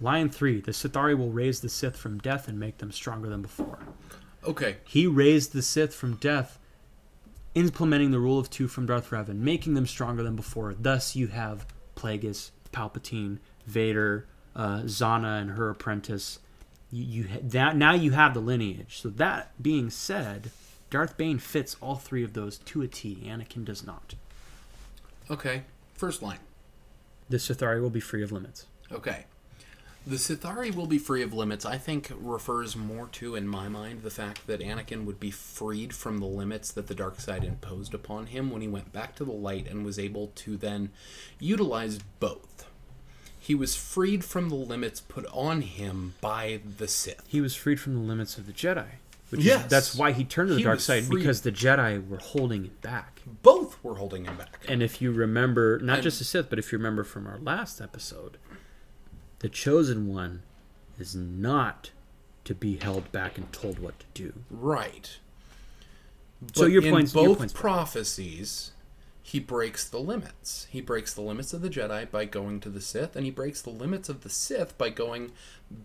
[0.02, 3.40] Line 3 The Sithari will raise the Sith from death and make them stronger than
[3.40, 3.78] before.
[4.46, 4.76] Okay.
[4.84, 6.58] He raised the Sith from death,
[7.54, 10.74] implementing the rule of two from Darth Revan, making them stronger than before.
[10.74, 11.66] Thus, you have
[11.96, 14.26] Plagueis, Palpatine, Vader,
[14.56, 16.38] uh, Zannah, and her apprentice.
[16.90, 19.00] You, you ha- that now you have the lineage.
[19.00, 20.50] So that being said,
[20.88, 23.22] Darth Bane fits all three of those to a T.
[23.26, 24.14] Anakin does not.
[25.30, 25.62] Okay.
[25.94, 26.38] First line.
[27.28, 28.66] The Sithari will be free of limits.
[28.90, 29.26] Okay.
[30.06, 34.02] The Sithari will be free of limits, I think, refers more to, in my mind,
[34.02, 37.92] the fact that Anakin would be freed from the limits that the dark side imposed
[37.92, 40.90] upon him when he went back to the light and was able to then
[41.38, 42.66] utilize both.
[43.38, 47.22] He was freed from the limits put on him by the Sith.
[47.28, 48.86] He was freed from the limits of the Jedi.
[49.28, 49.64] Which Yes.
[49.64, 52.64] is, that's why he turned to the He dark side because the Jedi were holding
[52.64, 53.20] him back.
[53.42, 54.64] Both were holding him back.
[54.66, 57.38] And if you remember, not And- just the Sith, but if you remember from our
[57.38, 58.38] last episode,
[59.40, 60.42] the chosen one
[60.98, 61.90] is not
[62.44, 64.32] to be held back and told what to do.
[64.50, 65.18] Right.
[66.54, 68.72] So But your in point's- your both point's prophecies,
[69.22, 70.66] he breaks the limits.
[70.70, 73.60] He breaks the limits of the Jedi by going to the Sith, and he breaks
[73.62, 75.32] the limits of the Sith by going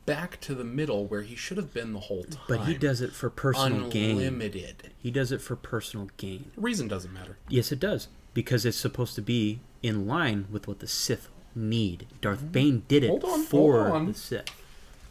[0.06, 2.42] back to the middle where he should have been the whole time.
[2.48, 4.12] But he does it for personal gain.
[4.18, 4.92] unlimited.
[4.98, 6.52] He does it for personal gain.
[6.56, 7.38] Reason doesn't matter.
[7.50, 8.08] Yes, it does.
[8.34, 12.08] Because it's supposed to be in line with what the Sith need.
[12.22, 12.48] Darth mm-hmm.
[12.50, 14.06] Bane did it Hold on, for hold on.
[14.08, 14.46] the Sith.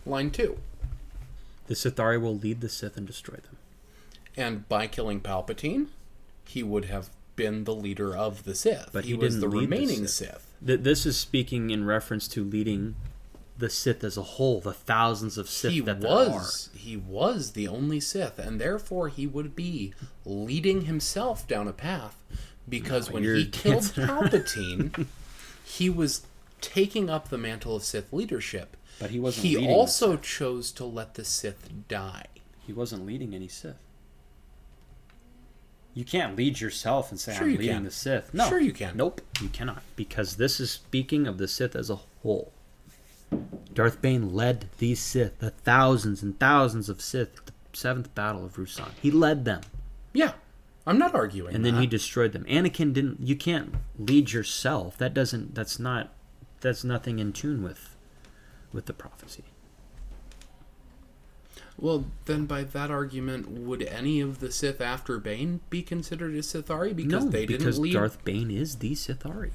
[0.07, 0.59] Line two.
[1.66, 3.57] The Sithari will lead the Sith and destroy them.
[4.36, 5.86] And by killing Palpatine,
[6.47, 8.90] he would have been the leader of the Sith.
[8.92, 10.11] But he, he was didn't the lead the remaining Sith.
[10.11, 10.47] Sith.
[10.66, 12.97] Th- This is speaking in reference to leading
[13.57, 17.53] the Sith as a whole, the thousands of Sith he that there was he was
[17.53, 22.16] the only Sith, and therefore he would be leading himself down a path
[22.68, 25.07] because when he killed Palpatine,
[25.64, 26.26] he was
[26.67, 28.77] taking up the mantle of Sith leadership.
[28.99, 32.27] But he wasn't He also chose to let the Sith die.
[32.67, 33.77] He wasn't leading any Sith.
[35.95, 37.85] You can't lead yourself and say Sure I'm leading can.
[37.85, 38.35] the Sith.
[38.35, 38.97] No, Sure you can.
[38.97, 42.53] Nope, you cannot, because this is speaking of the Sith as a whole.
[43.73, 48.45] Darth Bane led these Sith, the thousands and thousands of Sith, at the seventh battle
[48.45, 48.91] of Ruusan.
[49.01, 49.61] He led them,
[50.12, 50.33] Yeah,
[50.87, 51.55] I'm not arguing.
[51.55, 51.81] and then that.
[51.81, 52.45] he destroyed them.
[52.45, 53.21] Anakin didn't.
[53.21, 54.99] You can't lead yourself.
[54.99, 55.55] That doesn't.
[55.55, 56.12] That's not.
[56.65, 57.95] That's nothing in tune with,
[58.73, 59.45] with the prophecy.
[61.77, 66.39] Well, then by that argument, would any of the Sith after Bane be considered a
[66.39, 67.93] Sithari because no, they didn't because lead?
[67.93, 69.51] Darth Bane is the Sithari.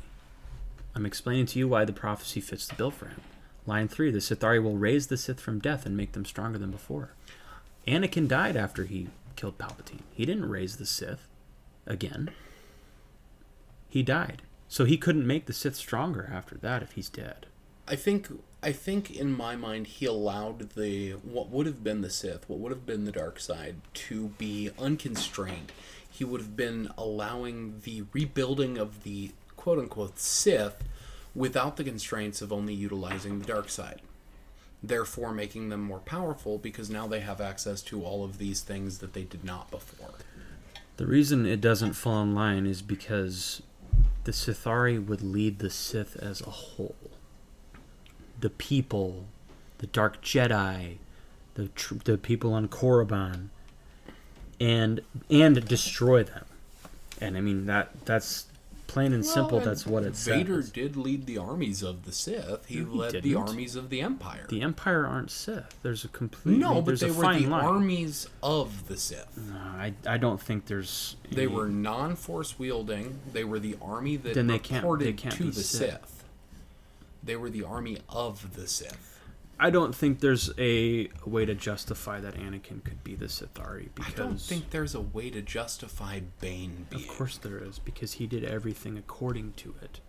[0.93, 3.21] I'm explaining to you why the prophecy fits the bill for him.
[3.65, 6.69] Line three: The Sithari will raise the Sith from death and make them stronger than
[6.69, 7.13] before.
[7.87, 10.03] Anakin died after he killed Palpatine.
[10.13, 11.27] He didn't raise the Sith
[11.87, 12.29] again.
[13.89, 17.47] He died, so he couldn't make the Sith stronger after that if he's dead.
[17.87, 18.29] I think
[18.61, 22.59] I think in my mind he allowed the what would have been the Sith, what
[22.59, 25.71] would have been the dark side to be unconstrained.
[26.09, 30.83] He would have been allowing the rebuilding of the quote unquote Sith
[31.33, 34.01] without the constraints of only utilizing the dark side.
[34.83, 38.99] Therefore making them more powerful because now they have access to all of these things
[38.99, 40.11] that they did not before.
[40.97, 43.63] The reason it doesn't fall in line is because
[44.23, 46.95] the Sithari would lead the Sith as a whole.
[48.39, 49.25] The people,
[49.79, 50.97] the Dark Jedi,
[51.55, 53.49] the tr- the people on Korriban,
[54.59, 56.45] and and destroy them.
[57.19, 58.47] And I mean that that's
[58.89, 60.71] plain and simple, Well, that's what it Vader says.
[60.71, 62.65] did lead the armies of the Sith.
[62.65, 63.37] He he led the didn't.
[63.37, 64.45] armies of the Empire.
[64.49, 65.77] The Empire aren't Sith.
[65.83, 67.65] There's a complete no, but they were the line.
[67.65, 69.37] armies of the Sith.
[69.37, 71.15] No, I I don't think there's.
[71.31, 73.19] They were non-force wielding.
[73.31, 75.89] They were the army that Then they can't- reported they can't to the Sith.
[75.91, 76.23] Sith.
[77.23, 79.18] They were the army of the Sith.
[79.61, 84.13] I don't think there's a way to justify that Anakin could be the Sithari because
[84.13, 87.03] I don't think there's a way to justify Bane being.
[87.03, 89.99] Of course there is, because he did everything according to it.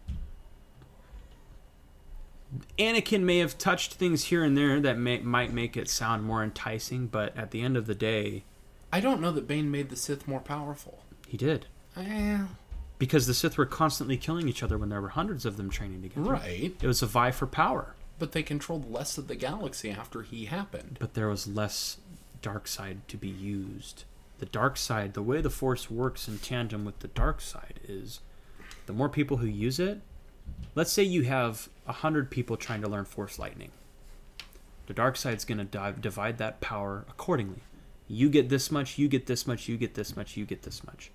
[2.78, 6.42] Anakin may have touched things here and there that may, might make it sound more
[6.42, 8.44] enticing, but at the end of the day,
[8.92, 11.05] I don't know that Bane made the Sith more powerful.
[11.28, 11.66] he did.
[11.96, 12.38] Eh,
[12.98, 16.03] Because the Sith were constantly killing each other when there were hundreds of them training
[16.03, 16.30] together.
[16.30, 20.22] right, It was a vie for power, but they controlled less of the galaxy after
[20.22, 20.98] he happened.
[21.00, 21.96] but there was less
[22.42, 24.04] dark side to be used.
[24.38, 28.20] The dark side, the way the Force works in tandem with the dark side is
[28.86, 30.00] the more people who use it,
[30.74, 33.72] let's say you have a hundred people trying to learn Force Lightning.
[34.86, 37.62] The dark side's going to divide that power accordingly.
[38.08, 40.82] You get this much, you get this much, you get this much, you get this
[40.84, 41.10] much.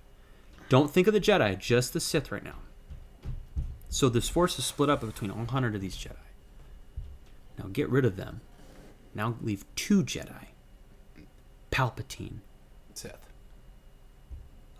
[0.68, 2.56] Don't think of the Jedi, just the Sith right now.
[3.88, 6.25] So this Force is split up between all hundred of these Jedi.
[7.58, 8.40] Now get rid of them.
[9.14, 10.46] Now leave two Jedi.
[11.70, 12.38] Palpatine.
[12.94, 13.26] Sith.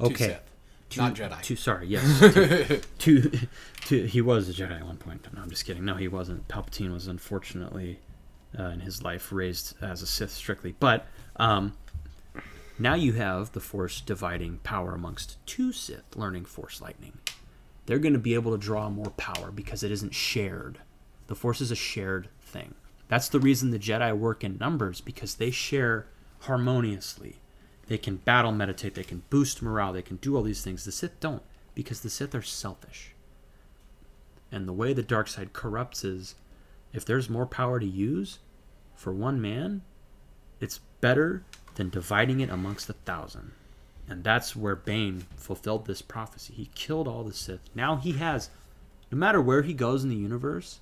[0.01, 0.14] Okay.
[0.14, 0.43] Two Sith.
[0.89, 1.43] Two- Not Jedi.
[1.43, 2.81] Two, sorry, yes.
[2.99, 3.39] two, two,
[3.85, 5.27] two, he was a Jedi at one point.
[5.35, 5.85] No, I'm just kidding.
[5.85, 6.47] No, he wasn't.
[6.49, 7.99] Palpatine was unfortunately
[8.59, 10.74] uh, in his life raised as a Sith strictly.
[10.79, 11.07] But
[11.37, 11.77] um,
[12.79, 17.18] now you have the Force dividing power amongst two Sith learning Force lightning.
[17.87, 20.79] They're going to be able to draw more power because it isn't shared.
[21.27, 22.75] The Force is a shared thing.
[23.09, 26.07] That's the reason the Jedi work in numbers because they share
[26.41, 27.37] harmoniously.
[27.87, 30.85] They can battle meditate, they can boost morale, they can do all these things.
[30.85, 31.43] The Sith don't
[31.75, 33.13] because the Sith are selfish.
[34.51, 36.35] And the way the dark side corrupts is
[36.93, 38.39] if there's more power to use
[38.95, 39.83] for one man,
[40.61, 41.45] it's better
[41.75, 43.53] than dividing it amongst a thousand.
[44.09, 46.55] And that's where Bane fulfilled this prophecy.
[46.55, 47.61] He killed all the Sith.
[47.75, 48.51] Now he has,
[49.13, 50.81] no matter where he goes in the universe,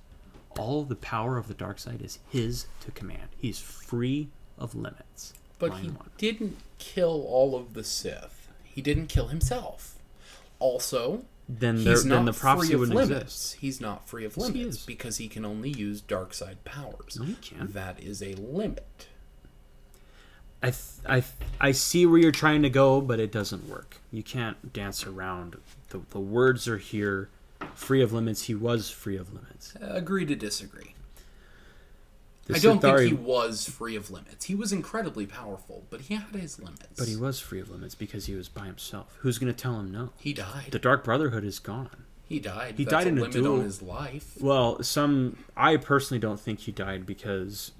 [0.57, 3.29] all the power of the dark side is his to command.
[3.37, 5.33] He's free of limits.
[5.59, 6.09] But Line he one.
[6.17, 8.49] didn't kill all of the Sith.
[8.63, 9.95] He didn't kill himself.
[10.59, 13.23] Also, Then, there, he's not then the prophecy free of wouldn't limits.
[13.23, 13.55] exist.
[13.61, 14.85] He's not free of he limits is.
[14.85, 17.17] because he can only use dark side powers.
[17.19, 17.73] No, he can't.
[17.73, 19.07] That is a limit.
[20.63, 23.97] I, th- I, th- I see where you're trying to go, but it doesn't work.
[24.11, 25.57] You can't dance around.
[25.89, 27.29] The, the words are here.
[27.73, 28.43] Free of limits.
[28.43, 29.73] He was free of limits.
[29.81, 30.93] Agree to disagree.
[32.45, 34.45] The I don't Sithari- think he was free of limits.
[34.45, 36.87] He was incredibly powerful, but he had his limits.
[36.97, 39.17] But he was free of limits because he was by himself.
[39.21, 40.09] Who's going to tell him no?
[40.19, 40.67] He died.
[40.71, 41.89] The Dark Brotherhood is gone.
[42.27, 42.75] he died.
[42.77, 43.55] He That's died in a limit duel.
[43.57, 44.39] on his life.
[44.39, 47.71] Well, some I personally don't think he died because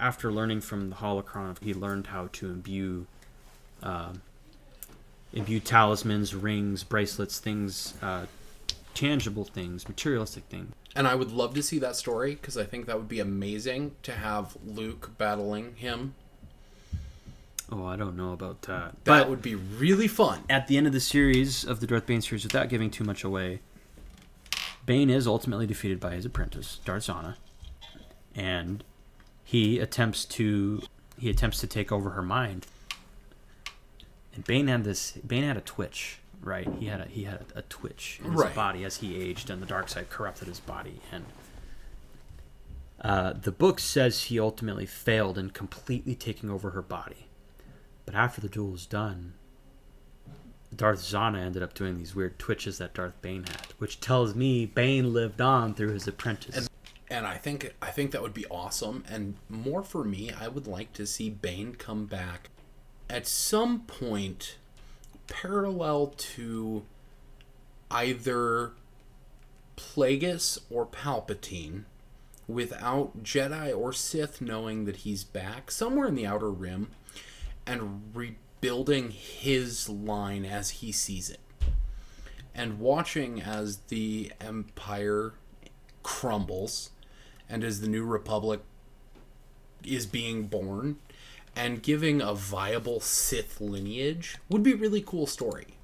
[0.00, 3.06] after learning from the holocron, he learned how to imbue,
[3.84, 4.22] um,
[5.32, 8.26] imbue talismans, rings, bracelets, things, uh,
[8.94, 10.74] tangible things, materialistic things.
[10.94, 13.92] And I would love to see that story because I think that would be amazing
[14.02, 16.14] to have Luke battling him.
[17.70, 18.90] Oh, I don't know about that.
[18.92, 20.44] That But would be really fun.
[20.50, 23.24] at the end of the series of the Darth Bane series, without giving too much
[23.24, 23.60] away,
[24.84, 27.36] Bane is ultimately defeated by his apprentice, Darth Zannah,
[28.34, 28.84] and
[29.44, 30.82] he attempts to
[31.18, 32.66] he attempts to take over her mind.
[34.34, 36.68] And Bane had this Bane had a twitch, right?
[36.78, 38.54] He had a he had a, a twitch in his Right.
[38.54, 41.00] body as he aged, and the dark side corrupted his body.
[41.10, 41.24] And
[43.00, 47.28] uh, the book says he ultimately failed in completely taking over her body.
[48.04, 49.34] But after the duel was done,
[50.74, 54.66] Darth Zannah ended up doing these weird twitches that Darth Bane had, which tells me
[54.66, 56.68] Bane lived on through his apprentice.
[57.10, 59.04] And I think I think that would be awesome.
[59.08, 62.48] And more for me, I would like to see Bane come back
[63.10, 64.56] at some point
[65.26, 66.84] parallel to
[67.90, 68.72] either
[69.76, 71.84] Plagueis or Palpatine
[72.48, 76.88] without Jedi or Sith knowing that he's back somewhere in the outer rim
[77.66, 81.40] and rebuilding his line as he sees it.
[82.54, 85.34] And watching as the empire
[86.02, 86.90] crumbles
[87.48, 88.60] and as the new republic
[89.84, 90.98] is being born
[91.54, 95.76] and giving a viable Sith lineage would be a really cool story.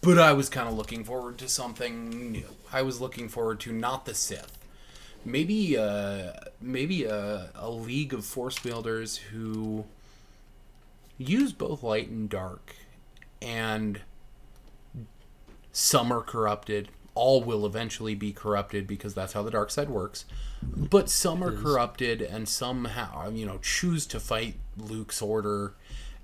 [0.00, 2.56] But I was kind of looking forward to something new.
[2.72, 4.58] I was looking forward to not the Sith.
[5.24, 9.84] Maybe uh maybe a, a league of force wielders who
[11.18, 12.74] use both light and dark
[13.40, 14.00] and
[15.72, 16.88] Some are corrupted.
[17.14, 20.24] All will eventually be corrupted because that's how the dark side works.
[20.62, 25.74] But some are corrupted, and some, ha- you know, choose to fight Luke's order.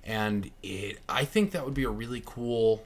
[0.03, 2.83] And it, I think that would be a really cool,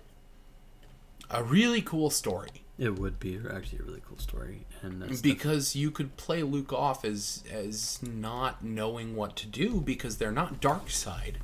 [1.29, 5.75] a really cool story It would be actually a really cool story, and the- because
[5.75, 10.59] you could play Luke off as as not knowing what to do because they're not
[10.59, 11.37] dark side,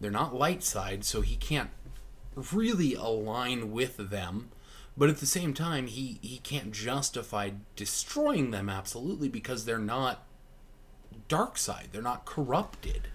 [0.00, 1.70] they're not light side, so he can't
[2.52, 4.50] really align with them.
[4.98, 10.26] But at the same time, he he can't justify destroying them absolutely because they're not
[11.28, 11.88] dark side.
[11.92, 13.08] They're not corrupted.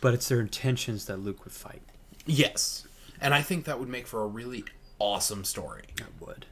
[0.00, 1.82] but it's their intentions that Luke would fight.
[2.26, 2.86] Yes,
[3.20, 4.64] and I think that would make for a really
[4.98, 5.84] awesome story.
[6.00, 6.46] I would.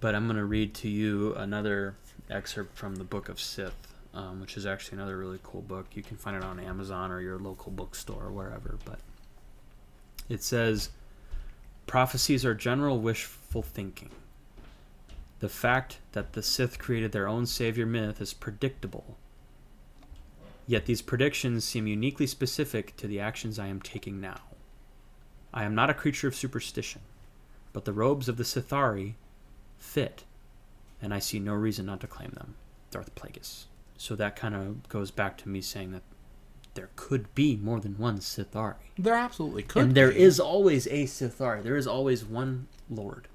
[0.00, 1.96] But I'm going to read to you another
[2.30, 5.86] excerpt from the Book of Sith, um, which is actually another really cool book.
[5.94, 8.78] You can find it on Amazon or your local bookstore or wherever.
[8.84, 9.00] But
[10.28, 10.90] it says
[11.86, 12.98] prophecies are general
[13.62, 14.10] thinking.
[15.40, 19.16] The fact that the Sith created their own savior myth is predictable.
[20.66, 24.40] Yet these predictions seem uniquely specific to the actions I am taking now.
[25.52, 27.02] I am not a creature of superstition
[27.74, 29.14] but the robes of the Sithari
[29.76, 30.24] fit,
[31.02, 32.54] and I see no reason not to claim them.
[32.90, 33.64] Darth Plagueis.
[33.98, 36.02] So that kind of goes back to me saying that
[36.74, 38.76] there could be more than one Sithari.
[38.96, 39.82] There absolutely could.
[39.82, 40.20] and there be.
[40.20, 41.62] is always a Sithari.
[41.62, 43.26] There is always one Lord.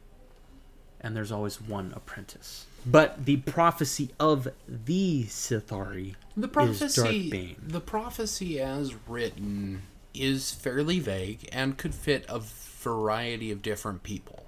[1.02, 2.66] And there's always one apprentice.
[2.86, 7.56] But the prophecy of the Sithari The prophecy, Bane.
[7.62, 9.84] the prophecy as written,
[10.14, 14.46] is fairly vague and could fit a variety of different people.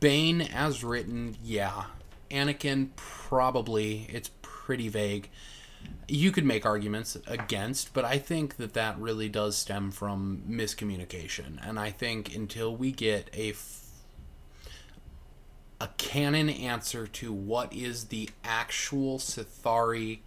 [0.00, 1.84] Bane, as written, yeah.
[2.30, 4.06] Anakin, probably.
[4.10, 5.28] It's pretty vague.
[6.08, 11.58] You could make arguments against, but I think that that really does stem from miscommunication.
[11.66, 13.52] And I think until we get a
[15.82, 20.20] a canon answer to what is the actual Sithari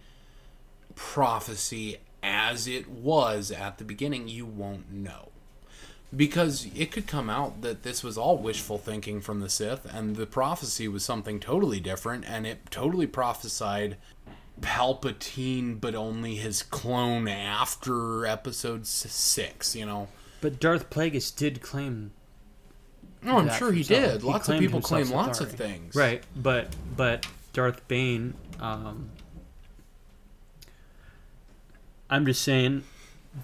[0.94, 5.30] prophecy as it was at the beginning, you won't know.
[6.14, 10.16] Because it could come out that this was all wishful thinking from the Sith, and
[10.16, 13.96] the prophecy was something totally different, and it totally prophesied
[14.60, 20.08] Palpatine, but only his clone after episode six, you know.
[20.42, 22.10] But Darth Plagueis did claim
[23.26, 24.12] Oh, I'm sure he himself.
[24.12, 24.20] did.
[24.22, 25.94] He Lots of people claim lots of things.
[25.94, 29.10] Right, but but Darth Bane, um,
[32.08, 32.84] I'm just saying,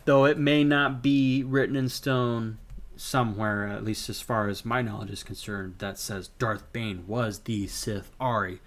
[0.05, 2.59] though it may not be written in stone
[2.97, 7.41] somewhere, at least as far as my knowledge is concerned, that says Darth Bane was
[7.41, 8.61] the Sith Ari.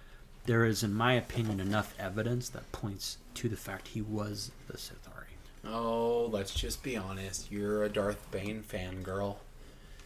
[0.45, 4.77] There is, in my opinion, enough evidence that points to the fact he was the
[4.77, 5.73] Sith Ari.
[5.73, 7.51] Oh, let's just be honest.
[7.51, 9.37] You're a Darth Bane fangirl.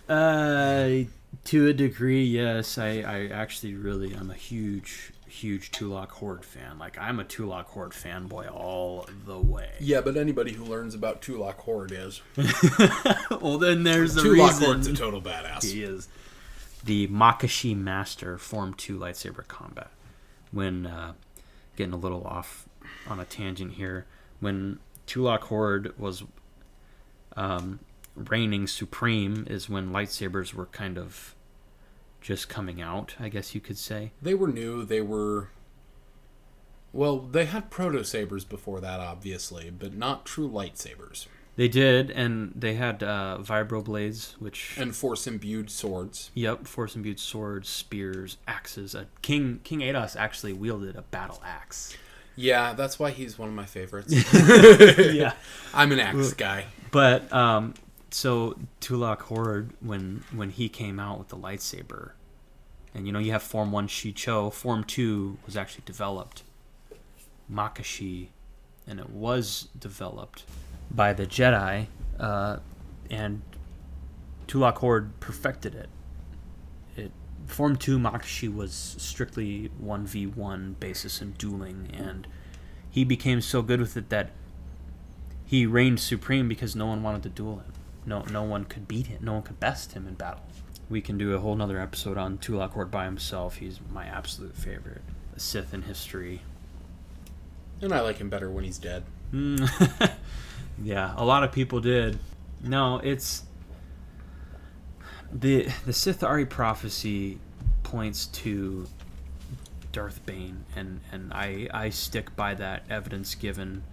[0.09, 1.03] Uh,
[1.45, 2.77] to a degree, yes.
[2.77, 6.79] I, I actually really am a huge, huge Tulak Hord fan.
[6.79, 9.69] Like I'm a Tulak Hord fanboy all the way.
[9.79, 12.21] Yeah, but anybody who learns about Tulak Hord is.
[13.41, 14.65] well, then there's the Tulak reason.
[14.65, 15.71] Hord's a total badass.
[15.71, 16.07] he is
[16.83, 19.91] the Makashi Master Form Two lightsaber combat.
[20.51, 21.13] When uh,
[21.75, 22.67] getting a little off
[23.07, 24.07] on a tangent here,
[24.39, 26.23] when Tulak Hord was
[27.37, 27.79] um,
[28.15, 31.35] reigning supreme, is when lightsabers were kind of
[32.21, 33.15] just coming out.
[33.19, 34.11] I guess you could say.
[34.21, 34.83] They were new.
[34.85, 35.49] They were.
[36.91, 42.51] Well, they had proto sabers before that, obviously, but not true lightsabers They did, and
[42.55, 46.31] they had uh, vibroblades, which and force imbued swords.
[46.33, 48.95] Yep, force imbued swords, spears, axes.
[48.95, 51.95] Uh, King King Adas actually wielded a battle axe.
[52.35, 54.13] Yeah, that's why he's one of my favorites.
[55.13, 55.33] yeah,
[55.73, 56.65] I'm an axe guy.
[56.89, 57.73] but um,
[58.11, 62.11] so Tulak Hord when when he came out with the lightsaber,
[62.93, 66.43] and you know you have Form One Shii-Cho, Form Two was actually developed,
[67.51, 68.27] Makashi,
[68.87, 70.43] and it was developed
[70.91, 71.87] by the Jedi,
[72.19, 72.57] uh,
[73.09, 73.41] and
[74.47, 75.89] Tulak Hord perfected it.
[76.97, 77.11] It
[77.45, 82.27] Form Two Makashi was strictly one v one basis in dueling, and
[82.89, 84.31] he became so good with it that
[85.45, 87.73] he reigned supreme because no one wanted to duel him.
[88.09, 89.19] No, no one could beat him.
[89.21, 90.41] No one could best him in battle.
[90.89, 93.57] We can do a whole nother episode on Tulak Hord by himself.
[93.57, 95.03] He's my absolute favorite
[95.35, 96.41] a Sith in history.
[97.81, 99.03] And I like him better when he's dead.
[99.31, 100.11] Mm.
[100.83, 102.17] yeah, a lot of people did.
[102.63, 103.43] No, it's
[105.31, 107.37] the the Sith Ari prophecy
[107.83, 108.87] points to
[109.91, 113.83] Darth Bane, and and I I stick by that evidence given.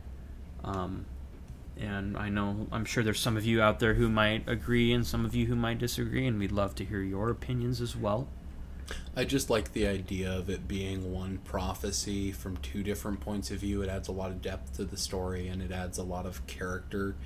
[0.65, 1.05] Um,
[1.81, 5.07] and I know I'm sure there's some of you out there who might agree, and
[5.07, 8.29] some of you who might disagree, and we'd love to hear your opinions as well.
[9.17, 13.59] I just like the idea of it being one prophecy from two different points of
[13.59, 13.83] view.
[13.83, 16.47] It adds a lot of depth to the story and it adds a lot of
[16.47, 17.17] character.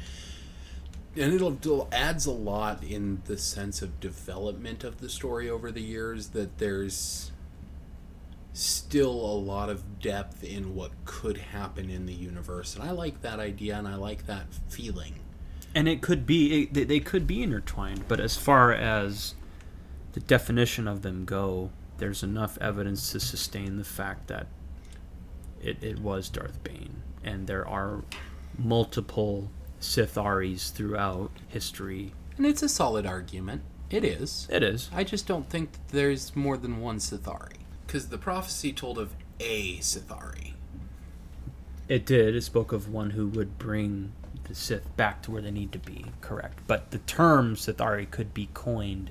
[1.17, 5.73] And it'll, it'll adds a lot in the sense of development of the story over
[5.73, 7.30] the years that there's
[8.53, 12.75] still a lot of depth in what could happen in the universe.
[12.75, 15.15] And I like that idea and I like that feeling.
[15.75, 19.35] And it could be it, they- they could be intertwined, but as far as
[20.13, 24.47] the definition of them go, there's enough evidence to sustain the fact that
[25.63, 28.03] it, it was Darth Bane, and there are
[28.59, 32.13] multiple Sitharis throughout history.
[32.37, 33.63] And it's a solid argument.
[33.91, 34.49] It is.
[34.51, 34.89] It is.
[34.93, 37.59] I just don't think that there's more than one Sithari.
[37.91, 40.53] Because the prophecy told of a Sithari.
[41.89, 42.37] It did.
[42.37, 44.13] It spoke of one who would bring
[44.45, 46.05] the Sith back to where they need to be.
[46.21, 46.61] Correct.
[46.69, 49.11] But the term Sithari could be coined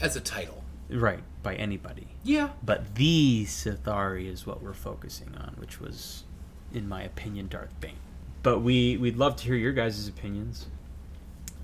[0.00, 0.64] As a title.
[0.88, 2.06] right by anybody.
[2.24, 2.52] Yeah.
[2.64, 6.24] But the Sithari is what we're focusing on, which was,
[6.72, 7.98] in my opinion, Darth Bane.
[8.42, 10.64] But we we'd love to hear your guys' opinions.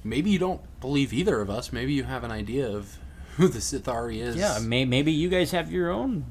[0.05, 1.73] Maybe you don't believe either of us.
[1.73, 2.99] Maybe you have an idea of
[3.39, 4.37] who the Sithari is.
[4.37, 6.27] Yeah, may, maybe you guys have your own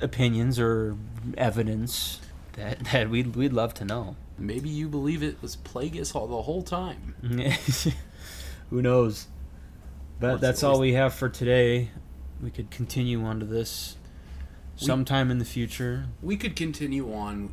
[0.00, 0.96] opinions or
[1.36, 2.20] evidence
[2.54, 4.16] that that we'd we'd love to know.
[4.38, 7.14] Maybe you believe it was Plagueis all the whole time.
[8.70, 9.28] Who knows?
[10.18, 11.90] But that's all we have for today.
[12.42, 13.96] We could continue on to this
[14.76, 16.06] sometime in the future.
[16.22, 17.52] We could continue on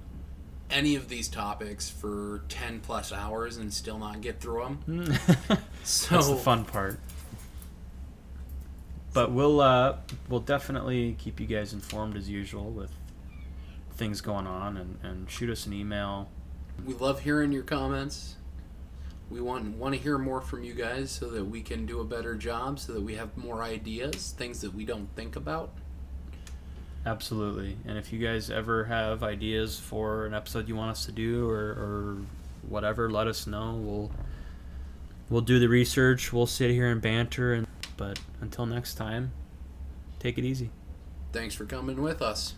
[0.70, 5.18] any of these topics for 10 plus hours and still not get through them.
[5.84, 7.00] So That's the fun part.
[9.14, 9.98] But we'll uh,
[10.28, 12.92] we'll definitely keep you guys informed as usual with
[13.96, 16.30] things going on and, and shoot us an email.
[16.86, 18.38] We love hearing your comments.
[19.30, 22.04] We want want to hear more from you guys so that we can do a
[22.04, 25.72] better job, so that we have more ideas, things that we don't think about.
[27.06, 27.78] Absolutely.
[27.86, 31.50] And if you guys ever have ideas for an episode you want us to do
[31.50, 32.18] or, or
[32.68, 33.76] whatever, let us know.
[33.76, 34.12] We'll
[35.30, 36.32] we'll do the research.
[36.32, 37.68] We'll sit here and banter and
[37.98, 39.32] but until next time,
[40.20, 40.70] take it easy.
[41.32, 42.56] Thanks for coming with us.